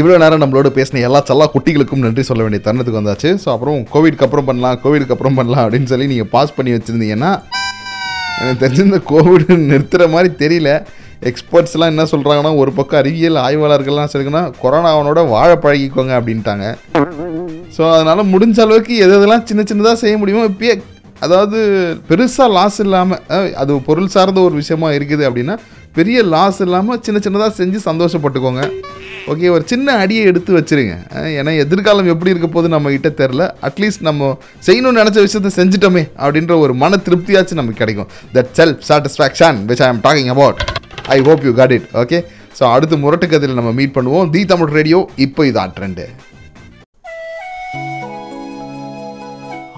இவ்வளோ 0.00 0.16
நேரம் 0.22 0.40
நம்மளோட 0.42 0.68
பேசின 0.78 1.02
எல்லா 1.08 1.20
சல்லா 1.28 1.46
குட்டிகளுக்கும் 1.52 2.02
நன்றி 2.06 2.22
சொல்ல 2.30 2.42
வேண்டிய 2.44 2.62
தருணத்துக்கு 2.64 3.00
வந்தாச்சு. 3.00 3.30
ஸோ 3.42 3.48
அப்புறம் 3.52 3.78
கோவிட்க்கு 3.94 4.26
அப்புறம் 4.26 4.48
பண்ணலாம் 4.48 4.80
கோவிட்க்கு 4.82 5.14
அப்புறம் 5.14 5.38
பண்ணலாம் 5.38 5.64
அப்படின்னு 5.64 5.90
சொல்லி 5.92 6.10
நீங்கள் 6.12 6.30
பாஸ் 6.34 6.56
பண்ணி 6.56 6.72
வச்சுருந்தீங்கன்னா 6.74 7.30
எனக்கு 8.40 8.60
தெரிஞ்ச 8.64 8.80
இந்த 8.88 9.00
கோவிட் 9.12 9.52
நிறுத்துகிற 9.72 10.06
மாதிரி 10.14 10.30
தெரியல. 10.42 10.70
எக்ஸ்பர்ட்ஸ்லாம் 11.30 11.92
என்ன 11.92 12.06
சொல்கிறாங்கன்னா 12.12 12.52
ஒரு 12.62 12.72
பக்கம் 12.78 13.00
அறிவியல் 13.02 13.38
ஆய்வாளர்கள்லாம் 13.44 14.10
சொல்லுங்கன்னா 14.12 14.42
கொரோனாவனோட 14.62 15.22
வாழ 15.34 15.50
பழகிக்கோங்க 15.64 16.12
அப்படின்ட்டாங்க. 16.18 16.66
ஸோ 17.76 17.82
அதனால் 17.94 18.30
முடிஞ்ச 18.34 18.60
அளவுக்கு 18.66 18.96
எது 19.06 19.16
எதெல்லாம் 19.18 19.46
சின்ன 19.50 19.64
சின்னதாக 19.70 19.98
செய்ய 20.02 20.16
முடியுமோ 20.20 20.44
இப்பயே 20.52 20.74
அதாவது 21.24 21.58
பெருசாக 22.08 22.48
லாஸ் 22.56 22.78
இல்லாமல் 22.84 23.52
அது 23.62 23.72
பொருள் 23.88 24.14
சார்ந்த 24.14 24.40
ஒரு 24.48 24.54
விஷயமா 24.62 24.88
இருக்குது 24.96 25.24
அப்படின்னா 25.28 25.54
பெரிய 25.98 26.18
லாஸ் 26.34 26.58
இல்லாமல் 26.64 27.00
சின்ன 27.06 27.18
சின்னதாக 27.26 27.52
செஞ்சு 27.60 27.78
சந்தோஷப்பட்டுக்கோங்க. 27.86 28.62
ஓகே 29.32 29.46
ஒரு 29.54 29.64
சின்ன 29.70 29.94
அடியை 30.02 30.24
எடுத்து 30.30 30.50
வச்சிருங்க. 30.56 30.94
ஏன்னா 31.38 31.52
எதிர்காலம் 31.62 32.10
எப்படி 32.14 32.32
இருக்க 32.32 32.48
போது 32.56 32.66
நம்ம 32.74 32.90
கிட்ட 32.94 33.10
தெரில 33.20 33.44
அட்லீஸ்ட் 33.68 34.06
நம்ம 34.08 34.28
செய்யணும்னு 34.66 35.00
நினச்ச 35.02 35.18
விஷயத்த 35.26 35.52
செஞ்சிட்டோமே 35.60 36.04
அப்படின்ற 36.22 36.54
ஒரு 36.64 36.74
மன 36.82 36.98
திருப்தியாச்சும் 37.06 37.60
நமக்கு 37.60 37.82
கிடைக்கும். 37.82 38.10
That 38.36 38.52
self 38.58 38.82
satisfaction 38.90 39.58
which 39.70 39.84
I 39.86 39.90
am 39.94 40.02
talking 40.08 40.32
about 40.34 40.60
I 41.14 41.16
hope 41.26 41.44
you 41.46 41.50
got 41.58 41.72
it 41.74 41.84
okay 42.00 42.18
so 42.58 42.62
அடுத்து 42.74 42.96
முரட்டுக்கதில் 43.02 43.32
கதையில் 43.32 43.58
நம்ம 43.58 43.72
மீட் 43.78 43.92
பண்ணுவோம். 43.96 44.30
தி 44.34 44.40
தமிழ் 44.52 44.72
ரேடியோ 44.76 44.98
இப்போ 45.24 45.42
இதான் 45.50 45.74
ட்ரெண்டு 45.76 46.04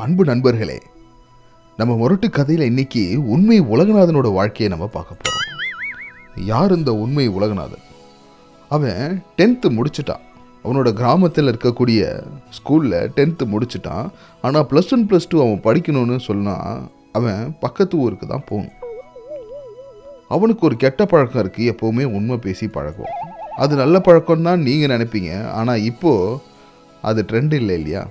அன்பு 0.04 0.25
நண்பர்களே 0.30 0.78
நம்ம 1.80 1.97
முரட்டு 2.02 2.28
கதையில் 2.38 2.64
இன்னைக்கு 2.70 3.02
உண்மை 3.35 3.58
உலகநாதனோட 3.73 4.30
வாழ்க்கையை 4.38 4.70
நம்ம 4.75 4.88
பார்க்க 4.97 5.20
போகிறோம் 5.23 5.44
யார் 6.52 6.76
இந்த 6.78 6.90
உண்மை 7.04 7.26
உலகநாதன்? 7.37 7.85
அவன் 8.75 9.23
டென்த்து 9.38 9.68
முடிச்சிட்டான். 9.76 10.25
அவனோட 10.64 10.88
கிராமத்தில் 11.00 11.50
இருக்கக்கூடிய 11.52 12.00
ஸ்கூலில் 12.58 12.99
டென்த்து 13.18 13.44
முடிச்சிட்டான். 13.54 14.06
ஆனால் 14.47 14.66
ப்ளஸ் 14.73 14.92
ஒன் 14.97 15.06
ப்ளஸ் 15.11 15.30
டூ 15.32 15.38
அவன் 15.44 15.64
படிக்கணும்னு 15.68 16.18
சொன்னால் 16.30 16.82
அவன் 17.18 17.42
பக்கத்து 17.64 17.97
ஊருக்கு 18.04 18.26
தான் 18.35 18.49
போகணும். 18.50 18.77
அவனுக்கு 20.30 20.66
ஒரு 20.66 20.76
கெட்ட 20.76 21.04
பழக்கம் 21.04 21.42
இருக்குது 21.44 21.70
எப்போவுமே 21.73 22.04
உண்மை 22.04 22.37
பேசி 22.38 22.68
பழக்கம் 22.68 23.12
அது 23.56 23.76
நல்ல 23.76 24.00
பழக்கம் 24.00 24.42
தான் 24.42 24.61
நீங்கள் 24.61 24.92
நினைப்பீங்க 24.97 25.50
ஆனால் 25.50 25.82
இப்போது 25.82 26.38
அது 27.02 27.23
ட்ரெண்ட் 27.23 27.54
இல்லை 27.54 27.75
இல்லையா? 27.78 28.02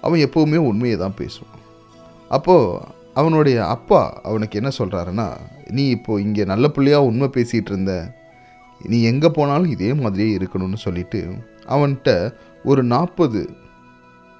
அவன் 0.00 0.20
எப்போவுமே 0.20 0.56
உண்மையை 0.56 0.96
தான் 0.96 1.18
பேசுவான். 1.20 1.62
அப்போது 2.30 2.80
அவனுடைய 3.14 3.66
அப்பா 3.66 4.00
அவனுக்கு 4.22 4.58
என்ன 4.58 4.70
சொல்கிறாருன்னா 4.78 5.28
நீ 5.70 5.88
இப்போது 5.88 6.22
இங்கே 6.22 6.44
நல்ல 6.44 6.68
பிள்ளையாக 6.68 7.04
உண்மை 7.04 7.28
பேசிகிட்டு 7.28 7.70
இருந்த 7.70 7.92
நீ 8.80 9.02
எங்கே 9.02 9.28
போனாலும் 9.28 9.70
இதே 9.70 9.92
மாதிரியே 9.94 10.38
இருக்கணும்னு 10.38 10.76
சொல்லிட்டு 10.76 11.20
அவன்கிட்ட 11.68 12.10
ஒரு 12.64 12.82
நாற்பது 12.84 13.40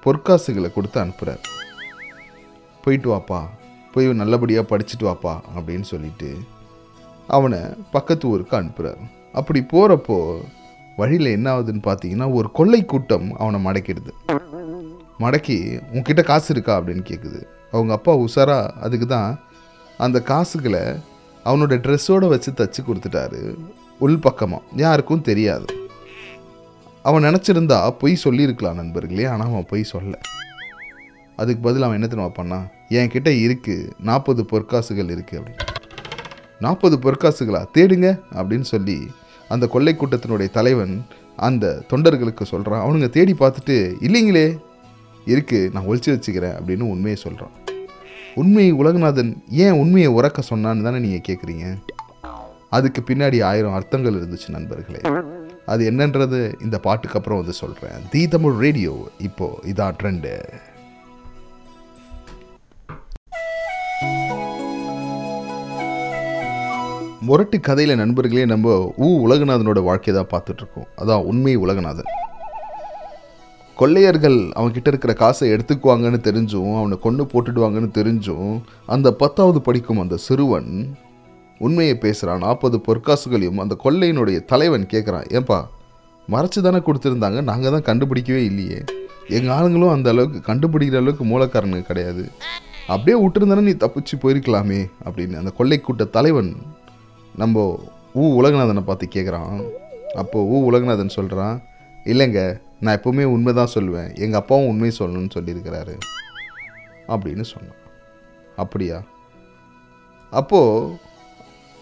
பொற்காசுகளை 0.03 0.73
கொடுத்து 0.73 0.99
அனுப்புகிறார் 0.99 1.43
போயிட்டு 2.83 3.09
வாப்பா 3.09 3.39
போய் 3.97 4.07
நல்லபடியாக 4.21 4.69
படிச்சுட்டு 4.71 5.05
வாப்பா 5.09 5.33
அப்படின்னு 5.55 5.87
சொல்லிட்டு 5.93 6.29
அவனை 7.37 7.61
பக்கத்து 7.91 8.25
ஊருக்கு 8.29 8.55
அனுப்புகிறார் 8.59 9.01
அப்படி 9.33 9.59
போகிறப்போ 9.73 10.17
வழியில் 10.97 11.35
என்ன 11.37 11.47
ஆகுதுன்னு 11.55 11.81
பார்த்தீங்கன்னா 11.87 12.27
ஒரு 12.33 12.47
கொள்ளை 12.51 12.79
கூட்டம் 12.85 13.27
அவனை 13.37 13.57
மடக்கிடுது. 13.65 14.11
மடக்கி 15.19 15.57
உன்கிட்ட 15.93 16.21
காசு 16.23 16.47
இருக்கா? 16.53 16.73
அப்படின்னு 16.79 17.03
கேட்குது 17.09 17.39
அவங்க 17.71 17.91
அப்பா 17.93 18.13
உஷாரா 18.15 18.57
அதுக்கு 18.85 19.07
தான் 19.07 19.29
அந்த 19.97 20.17
காசுகளை 20.29 20.83
அவனோட 21.45 21.75
ட்ரெஸ்ஸோடு 21.85 22.27
வச்சு 22.33 22.51
தச்சு 22.51 22.81
கொடுத்துட்டாரு. 22.87 23.41
உள் 24.05 24.19
பக்கமாக 24.19 24.63
யாருக்கும் 24.83 25.25
தெரியாது. 25.29 25.67
அவன் 27.03 27.25
நினச்சிருந்தா 27.27 27.79
பொய் 28.01 28.23
சொல்லியிருக்கலாம் 28.23 28.79
நண்பர்களே 28.81 29.25
ஆனால் 29.25 29.47
அவன் 29.47 29.69
பொய் 29.69 29.91
சொல்ல. 29.93 30.13
அதுக்கு 31.37 31.61
பதில் 31.61 31.85
அவன் 31.85 31.97
என்ன 31.99 32.07
தெரியுமா 32.07 32.31
பண்ணான்? 32.39 32.65
என்கிட்ட 32.97 33.29
இருக்குது 33.45 33.89
நாற்பது 34.09 34.43
பொற்காசுகள் 34.51 35.11
இருக்குது 35.15 35.39
அப்படின்னு. 35.39 35.65
நாற்பது 36.65 36.95
பொற்காசுகளா? 37.05 37.61
தேடுங்க 37.77 38.07
அப்படின்னு 38.39 38.67
சொல்லி 38.73 38.97
அந்த 39.53 39.65
கொள்ளை 39.67 39.93
கூட்டத்தினுடைய 39.95 40.49
தலைவன் 40.57 40.95
அந்த 41.47 41.65
தொண்டர்களுக்கு 41.91 42.43
சொல்கிறான் 42.43 42.83
அவனுங்க 42.83 43.09
தேடி 43.09 43.33
பார்த்துட்டு 43.33 43.75
இல்லைங்களே 44.07 44.47
இருக்குது 45.27 45.71
நான் 45.73 45.87
ஒழிச்சு 45.89 46.13
வச்சுக்கிறேன் 46.13 46.55
அப்படின்னு 46.57 46.85
உண்மையை 46.93 47.17
சொல்கிறான் 47.25 47.55
உண்மையை 48.35 48.71
உலகநாதன் 48.81 49.31
ஏன் 49.65 49.77
உண்மையை 49.81 50.09
உறக்க 50.17 50.41
சொன்னான்னு 50.49 50.85
தானே 50.87 50.99
நீங்கள் 51.05 51.25
கேட்குறீங்க 51.27 51.67
அதுக்கு 52.77 53.01
பின்னாடி 53.09 53.37
ஆயிரம் 53.49 53.75
அர்த்தங்கள் 53.77 54.17
இருந்துச்சு 54.19 54.49
நண்பர்களே. 54.55 55.01
அது 55.65 55.91
என்னன்றது 55.91 56.39
இந்த 56.65 56.77
பாட்டுக்கு 56.79 57.17
அப்புறம் 57.19 57.39
வந்து 57.41 57.55
சொல்கிறேன் 57.61 58.03
தி 58.11 58.27
தமிழ் 58.27 58.57
ரேடியோ 58.65 58.93
இப்போ 59.27 59.47
இதான் 59.71 59.97
ட்ரெண்டு. 60.01 60.33
முரட்டு 67.27 67.57
கதையில் 67.59 67.99
நண்பர்களே 67.99 68.43
நம்ம 68.45 68.73
ஊ 69.05 69.07
உலகநாதனோட 69.25 69.79
வாழ்க்கையை 69.87 70.13
தான் 70.17 70.31
பார்த்துட்ருக்கோம். 70.33 70.87
அதான் 71.01 71.23
உண்மை 71.29 71.53
உலகநாதன். 71.57 72.09
கொள்ளையர்கள் 73.77 74.37
அவன்கிட்ட 74.59 74.87
இருக்கிற 74.91 75.13
காசை 75.21 75.47
எடுத்துக்குவாங்கன்னு 75.55 76.19
தெரிஞ்சும் 76.27 76.69
அவனை 76.77 76.97
கொண்டு 77.05 77.23
போட்டுடுவாங்கன்னு 77.31 77.89
தெரிஞ்சும் 77.99 78.53
அந்த 78.85 79.11
பத்தாவது 79.21 79.61
படிக்கும் 79.61 80.01
அந்த 80.03 80.17
சிறுவன் 80.27 80.71
உண்மையை 81.59 81.97
பேசுகிறான் 81.97 82.43
நாற்பது 82.45 82.79
பொற்காசுகளையும் 82.87 83.61
அந்த 83.65 83.77
கொள்ளையினுடைய 83.83 84.39
தலைவன் 84.53 84.87
கேட்குறான் 84.93 85.27
ஏன்பா 85.37 85.59
மறைச்சு 86.27 86.61
தானே 86.61 86.81
கொடுத்துருந்தாங்க 86.87 87.41
நாங்கள் 87.51 87.75
தான் 87.75 87.87
கண்டுபிடிக்கவே 87.89 88.41
இல்லையே. 88.51 88.79
எங்கள் 89.27 89.55
ஆளுங்களும் 89.57 89.95
அந்த 89.97 90.09
அளவுக்கு 90.09 90.41
கண்டுபிடிக்கிற 90.49 91.03
அளவுக்கு 91.03 91.25
மூலக்காரனு 91.25 91.81
கிடையாது. 91.91 92.25
அப்படியே 92.93 93.17
விட்டுருந்தானே 93.21 93.63
நீ 93.69 93.75
தப்பிச்சு 93.85 94.15
போயிருக்கலாமே 94.23 94.81
அப்படின்னு 95.07 95.41
அந்த 95.43 95.51
கொள்ளை 95.59 95.79
கூட்ட 95.79 96.03
தலைவன் 96.17 96.51
நம்ம 97.37 97.63
ஊ 98.15 98.23
உலகநாதனை 98.39 98.81
பார்த்து 98.83 99.07
கேட்குறான் 99.15 99.57
அப்போது 100.15 100.49
ஊ 100.53 100.57
உலகநாதன் 100.69 101.17
சொல்கிறான் 101.17 101.57
இல்லைங்க 102.05 102.41
நான் 102.79 102.97
எப்போவுமே 102.97 103.23
உண்மை 103.23 103.53
தான் 103.53 103.73
சொல்லுவேன். 103.75 104.09
எங்கள் 104.15 104.39
அப்பாவும் 104.39 104.67
உண்மை 104.67 104.91
சொல்லணும்னு 104.99 105.35
சொல்லியிருக்கிறாரு. 105.35 105.95
அப்படின்னு 107.07 107.45
சொன்னான். 107.53 107.81
அப்படியா? 108.55 108.97
அப்போது 110.31 110.95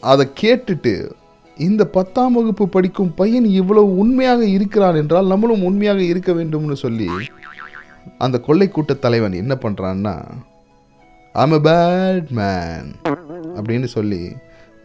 அதை 0.04 0.26
கேட்டுட்டு 0.42 0.94
இந்த 1.58 1.84
பத்தாம் 1.88 2.34
வகுப்பு 2.34 2.66
படிக்கும் 2.68 3.14
பையன் 3.14 3.46
இவ்வளவு 3.46 3.96
உண்மையாக 3.98 4.42
இருக்கிறான் 4.46 4.96
என்றால் 4.96 5.28
நம்மளும் 5.28 5.64
உண்மையாக 5.64 6.02
இருக்க 6.04 6.34
வேண்டும்னு 6.34 6.74
சொல்லி 6.74 7.08
அந்த 8.18 8.38
கொள்ளை 8.40 8.68
கூட்ட 8.70 8.94
தலைவன் 8.94 9.34
என்ன 9.34 9.54
பண்ணுறான்னா 9.56 10.16
ஐம் 11.36 11.52
அ 11.52 11.62
பேட் 11.70 12.30
மேன் 12.30 12.90
அப்படின்னு 13.56 13.84
சொல்லி 13.84 14.22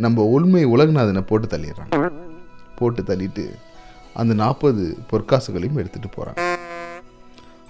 நம்ம 0.04 0.24
உண்மை 0.36 0.62
உலகநாதனை 0.74 1.22
போட்டு 1.30 1.46
தள்ளிடுறான் 1.52 1.92
போட்டு 2.78 3.02
தள்ளிட்டு 3.10 3.44
அந்த 4.20 4.32
நாற்பது 4.42 4.84
பொற்காசுகளையும் 5.10 5.80
எடுத்துகிட்டு 5.80 6.10
போகிறாங்க 6.16 6.46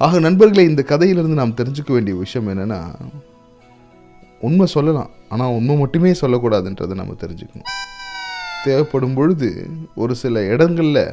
ஆக 0.04 0.20
நண்பர்களை 0.26 0.62
இந்த 0.68 0.82
கதையிலிருந்து 0.90 1.40
நாம் 1.40 1.58
தெரிஞ்சுக்க 1.60 1.90
வேண்டிய 1.96 2.14
விஷயம் 2.22 2.48
என்னென்னா 2.52 2.80
உண்மை 4.48 4.66
சொல்லலாம் 4.74 5.10
ஆனால் 5.32 5.54
உண்மை 5.58 5.74
மட்டுமே 5.80 6.10
சொல்லக்கூடாதுன்றதை 6.20 6.94
நம்ம 7.00 7.16
தெரிஞ்சுக்கணும். 7.22 7.70
தேவைப்படும் 8.64 9.16
பொழுது 9.18 9.48
ஒரு 10.02 10.14
சில 10.22 10.42
இடங்களில் 10.52 11.04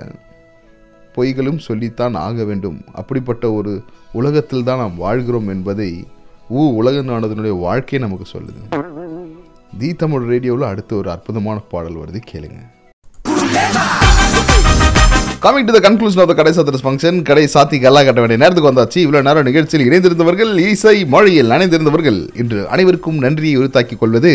பொய்களும் 1.16 1.60
சொல்லித்தான் 1.68 2.16
ஆக 2.28 2.44
வேண்டும். 2.50 2.80
அப்படிப்பட்ட 3.00 3.46
ஒரு 3.60 3.74
உலகத்தில் 4.20 4.68
தான் 4.70 4.82
நாம் 4.84 5.02
வாழ்கிறோம் 5.06 5.50
என்பதை 5.56 5.90
ஊ 6.58 6.64
உலக 6.80 7.02
நாடகத்தினுடைய 7.10 7.56
வாழ்க்கையை 7.66 8.02
நமக்கு 8.06 8.28
சொல்லுது. 8.36 8.62
தி 9.74 9.90
தமிழ் 10.02 10.26
ரேடியோவில் 10.32 10.70
அடுத்து 10.70 10.94
ஒரு 11.00 11.10
அற்புதமான 11.14 11.58
பாடல் 11.72 12.00
வருது 12.02 12.20
கேளுங்க. 12.30 12.60
Coming 15.44 15.68
to 15.68 15.74
the 15.76 15.82
conclusion 15.86 16.22
of 16.24 16.30
the 16.32 16.36
கடை 16.38 16.52
சாத்திர 16.54 16.80
ஃபங்க்ஷன் 16.84 17.18
கடை 17.28 17.44
சாத்தி 17.54 17.78
கல்லா 17.84 18.02
கட்ட 18.04 18.20
வேண்டிய 18.24 18.40
நேரத்துக்கு 18.44 18.72
வந்தாச்சு 18.72 19.00
இவ்வளோ 19.04 19.22
நேரம் 19.28 19.48
நிகழ்ச்சியில் 19.50 19.88
இணைந்திருந்தவர்கள் 19.88 20.52
இசை 20.66 20.96
மொழியில் 21.14 21.54
அணைந்திருந்தவர்கள் 21.56 22.20
இன்று 22.42 22.62
அனைவருக்கும் 22.74 23.20
நன்றியை 23.26 23.58
உறுத்தாக்கிக் 23.62 24.02
கொள்வது 24.02 24.32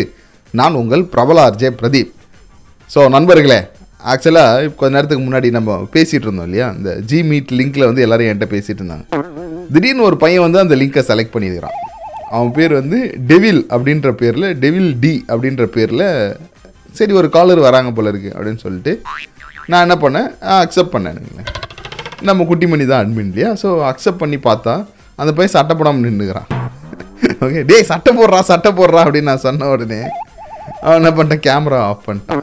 நான் 0.53 0.79
உங்கள் 0.81 1.03
பிரபல 1.13 1.45
அர்ஜே 1.49 1.71
பிரதீப் 1.79 2.11
ஸோ 2.89 3.01
நண்பர்களே 3.15 3.59
ஆக்சுவலாக 4.11 4.71
கொஞ்ச 4.79 4.93
நேரத்துக்கு 4.95 5.25
முன்னாடி 5.25 5.49
நம்ம 5.57 5.75
பேசிகிட்டு 5.93 6.27
இருந்தோம் 6.27 6.47
இல்லையா? 6.49 6.67
இந்த 6.77 6.89
ஜி 7.09 7.19
மீட் 7.29 7.53
லிங்க்கில் 7.59 7.87
வந்து 7.89 8.03
எல்லோரும் 8.05 8.29
என்கிட்ட 8.29 8.47
பேசிகிட்டு 8.53 8.81
இருந்தாங்க 8.83 9.05
திடீர்னு 9.73 10.07
ஒரு 10.09 10.17
பையன் 10.23 10.45
வந்து 10.45 10.63
அந்த 10.63 10.75
லிங்கை 10.81 11.03
செலக்ட் 11.09 11.33
பண்ணியிருக்கிறான். 11.35 11.77
அவன் 12.35 12.53
பேர் 12.57 12.73
வந்து 12.79 12.99
டெவில் 13.29 13.61
அப்படின்ற 13.75 14.11
பேரில் 14.21 14.47
டெவில் 14.63 14.89
டி 15.03 15.13
அப்படின்ற 15.33 15.65
பேரில் 15.75 16.05
சரி 16.97 17.13
ஒரு 17.19 17.27
காலர் 17.35 17.61
வராங்க 17.67 17.91
போல 17.97 18.11
இருக்கு 18.13 18.31
அப்படின்னு 18.35 18.63
சொல்லிட்டு 18.65 18.93
நான் 19.71 19.83
என்ன 19.85 19.95
பண்ணேன்? 20.03 20.27
அக்செப்ட் 20.63 20.93
பண்ணேனுங்க 20.95 21.43
நம்ம 22.29 22.45
குட்டிமணி 22.49 22.85
தான் 22.89 23.01
அட்மின் 23.03 23.29
இல்லையா? 23.31 23.49
ஸோ 23.61 23.69
அக்செப்ட் 23.91 24.21
பண்ணி 24.23 24.37
பார்த்தா 24.49 24.73
அந்த 25.21 25.31
பையன் 25.37 25.55
சட்டை 25.55 25.73
போடாமல் 25.79 26.05
நின்றுக்கிறான் 26.07 26.49
ஓகே 27.45 27.61
டேய் 27.69 27.89
சட்டை 27.91 28.11
போடுறா 28.19 28.39
சட்டை 28.51 28.71
போடுறா 28.79 29.01
அப்படின்னு 29.05 29.29
நான் 29.31 29.45
சொன்ன 29.47 29.69
உடனே 29.75 29.99
அவன் 30.83 30.99
என்ன 30.99 31.11
பண்ணிட்டான்? 31.17 31.43
கேமரா 31.47 31.79
ஆஃப் 31.89 32.05
பண்ணிட்டான். 32.07 32.41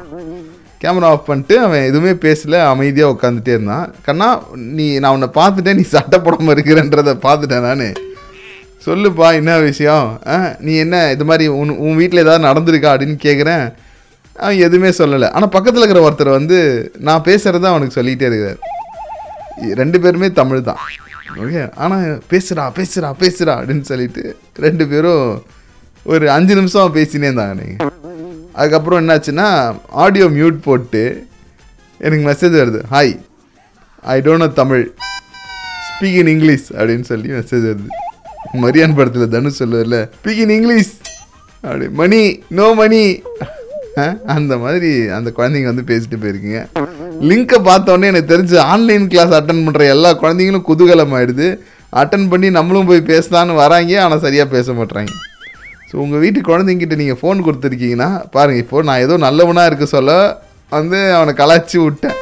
கேமரா 0.83 1.09
ஆஃப் 1.15 1.27
பண்ணிட்டு 1.31 1.55
அவன் 1.65 1.87
எதுவுமே 1.89 2.13
பேசல 2.25 2.61
அமைதியாக 2.73 3.15
உட்காந்துட்டே 3.15 3.53
இருந்தான். 3.57 3.89
கண்ணா 4.07 4.29
நீ 4.79 4.87
நான் 5.03 5.15
உன்னை 5.17 5.29
பார்த்துட்டேன் 5.41 5.79
நீ 5.81 5.85
சட்டை 5.97 6.19
போடாமல் 6.27 6.55
இருக்கிறன்றதை 6.55 7.15
பார்த்துட்டேன் 7.27 7.67
நான். 7.69 7.85
சொல்லுப்பா 8.87 9.29
என்ன 9.39 9.53
விஷயம்? 9.69 10.07
ஆ 10.33 10.37
நீ 10.67 10.73
என்ன 10.85 10.97
இது 11.15 11.25
மாதிரி 11.31 11.47
உன் 11.61 11.73
உன் 11.87 11.99
வீட்டில் 12.01 12.23
ஏதாவது 12.25 12.47
நடந்திருக்கா 12.49 12.93
அப்படின்னு 12.93 13.19
கேட்குறேன் 13.27 13.65
அவன் 14.43 14.63
எதுவுமே 14.67 14.91
சொல்லலை. 15.01 15.29
ஆனால் 15.37 15.55
பக்கத்தில் 15.57 15.83
இருக்கிற 15.83 16.03
ஒருத்தர் 16.07 16.39
வந்து 16.39 16.59
நான் 17.09 17.27
பேசுகிறத 17.29 17.69
அவனுக்கு 17.73 17.99
சொல்லிகிட்டே 17.99 18.29
இருக்கிறார் 18.31 18.61
ரெண்டு 19.83 19.99
பேருமே 20.05 20.29
தமிழ் 20.41 20.67
தான். 20.69 20.81
ஓகே 21.45 21.63
ஆனால் 21.85 22.07
பேசுடா 22.31 22.65
பேசுடா 22.79 23.09
பேசுகிறா 23.23 23.55
அப்படின்னு 23.61 23.85
சொல்லிட்டு 23.91 24.23
ரெண்டு 24.67 24.85
பேரும் 24.93 25.25
ஒரு 26.13 26.27
அஞ்சு 26.37 26.55
நிமிஷம் 26.59 26.97
பேசினே 26.99 27.29
இருந்தாங்க 27.31 27.57
நீங்கள் 27.61 27.93
அதுக்கப்புறம் 28.59 29.01
என்னாச்சுன்னா 29.03 29.49
ஆடியோ 30.05 30.27
மியூட் 30.37 30.59
போட்டு 30.69 31.03
எனக்கு 32.01 32.25
மெசேஜ் 32.31 32.61
வருது. 32.63 32.81
Hi 32.95 33.15
I 34.15 34.17
don't 34.27 34.45
know 34.45 34.49
Tamil. 34.63 34.85
Speak 35.89 36.19
in 36.23 36.33
English 36.35 36.69
அப்படின்னு 36.79 37.07
சொல்லி 37.13 37.29
மெசேஜ் 37.41 37.67
வருது. 37.71 37.91
மரியான் 38.65 38.97
படத்தில் 38.99 39.33
தனுஷ் 39.35 39.61
சொல்லுவார்ல 39.61 39.99
ஸ்பீக் 40.19 40.43
இன் 40.45 40.55
இங்கிலீஷ் 40.59 40.93
அப்படி 41.65 41.87
மணி 42.01 42.21
நோ 42.59 42.67
மணி 42.81 43.03
அந்த 44.35 44.55
மாதிரி 44.63 44.91
அந்த 45.17 45.29
குழந்தைங்க 45.37 45.69
வந்து 45.71 45.85
பேசிட்டு 45.91 46.17
போயிருக்கீங்க. 46.23 46.61
லிங்கை 47.31 47.59
பார்த்தோன்னே 47.69 48.11
எனக்கு 48.13 48.31
தெரிஞ்சு 48.33 48.57
ஆன்லைன் 48.73 49.07
கிளாஸ் 49.13 49.35
அட்டன் 49.39 49.65
பண்ணுற 49.67 49.87
எல்லா 49.95 50.11
குழந்தைங்களும் 50.23 50.67
குதூகலம் 50.69 51.15
ஆகிடுது 51.19 51.49
அட்டன் 52.03 52.29
பண்ணி 52.33 52.49
நம்மளும் 52.59 52.89
போய் 52.91 53.09
பேசலான்னு 53.11 53.55
வராங்க 53.63 53.97
ஆனால் 54.05 54.23
சரியாக 54.27 54.53
பேச 54.55 54.73
மாட்றாங்க. 54.79 55.13
ஸோ 55.89 55.97
உங்கள் 56.05 56.23
வீட்டு 56.25 56.41
குழந்தைங்கிட்ட 56.51 56.97
நீங்கள் 57.03 57.21
ஃபோன் 57.21 57.45
கொடுத்துருக்கீங்கன்னா 57.47 58.11
பாருங்கள் 58.37 58.63
இப்போ 58.65 58.83
நான் 58.91 59.05
ஏதோ 59.07 59.17
நல்லவனாக 59.27 59.71
இருக்க 59.71 59.89
சொல்ல 59.97 60.13
வந்து 60.77 61.01
அவனை 61.17 61.35
கலாச்சி 61.43 61.79
விட்டேன். 61.85 62.17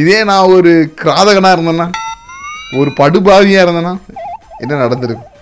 இதே 0.00 0.18
நான் 0.30 0.52
ஒரு 0.56 0.72
கிராதகனாக 1.02 1.56
இருந்தேன்னா 1.56 1.88
ஒரு 2.80 2.92
படுபாவியாக 3.00 3.66
இருந்தேன்னா 3.66 3.94
என்ன 4.64 4.74
நடந்திருக்கும் 4.84 5.32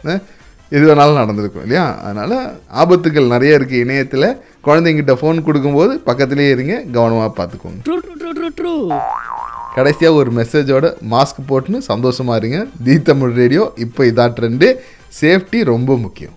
எது 0.75 0.85
வேணாலும் 0.89 1.21
நடந்திருக்கும் 1.21 1.63
இல்லையா? 1.63 1.87
அதனால் 2.07 2.37
ஆபத்துகள் 2.83 3.33
நிறைய 3.35 3.59
இருக்குது 3.59 3.83
இணையத்தில். 3.85 4.29
குழந்தைங்கிட்ட 4.67 5.15
ஃபோன் 5.21 5.45
கொடுக்கும்போது 5.49 5.93
பக்கத்துலேயே 6.07 6.53
இருங்க 6.57 6.77
கவனமாக 6.97 7.31
பார்த்துக்கோங்க. 7.39 7.81
கடைசியாக 9.77 10.19
ஒரு 10.21 10.31
மெசேஜோட 10.41 10.87
மாஸ்க் 11.13 11.41
போட்டுன்னு 11.49 11.79
சந்தோஷமாக 11.93 12.39
இருங்க. 12.41 12.67
தி 12.85 13.03
தமிழ் 13.03 13.35
ரேடியோ 13.41 13.73
இப்போ 13.85 14.05
இதான் 14.05 14.35
ட்ரெண்டு 14.39 14.69
சேஃப்டி 15.21 15.65
ரொம்ப 15.65 15.97
முக்கியம். 15.97 16.37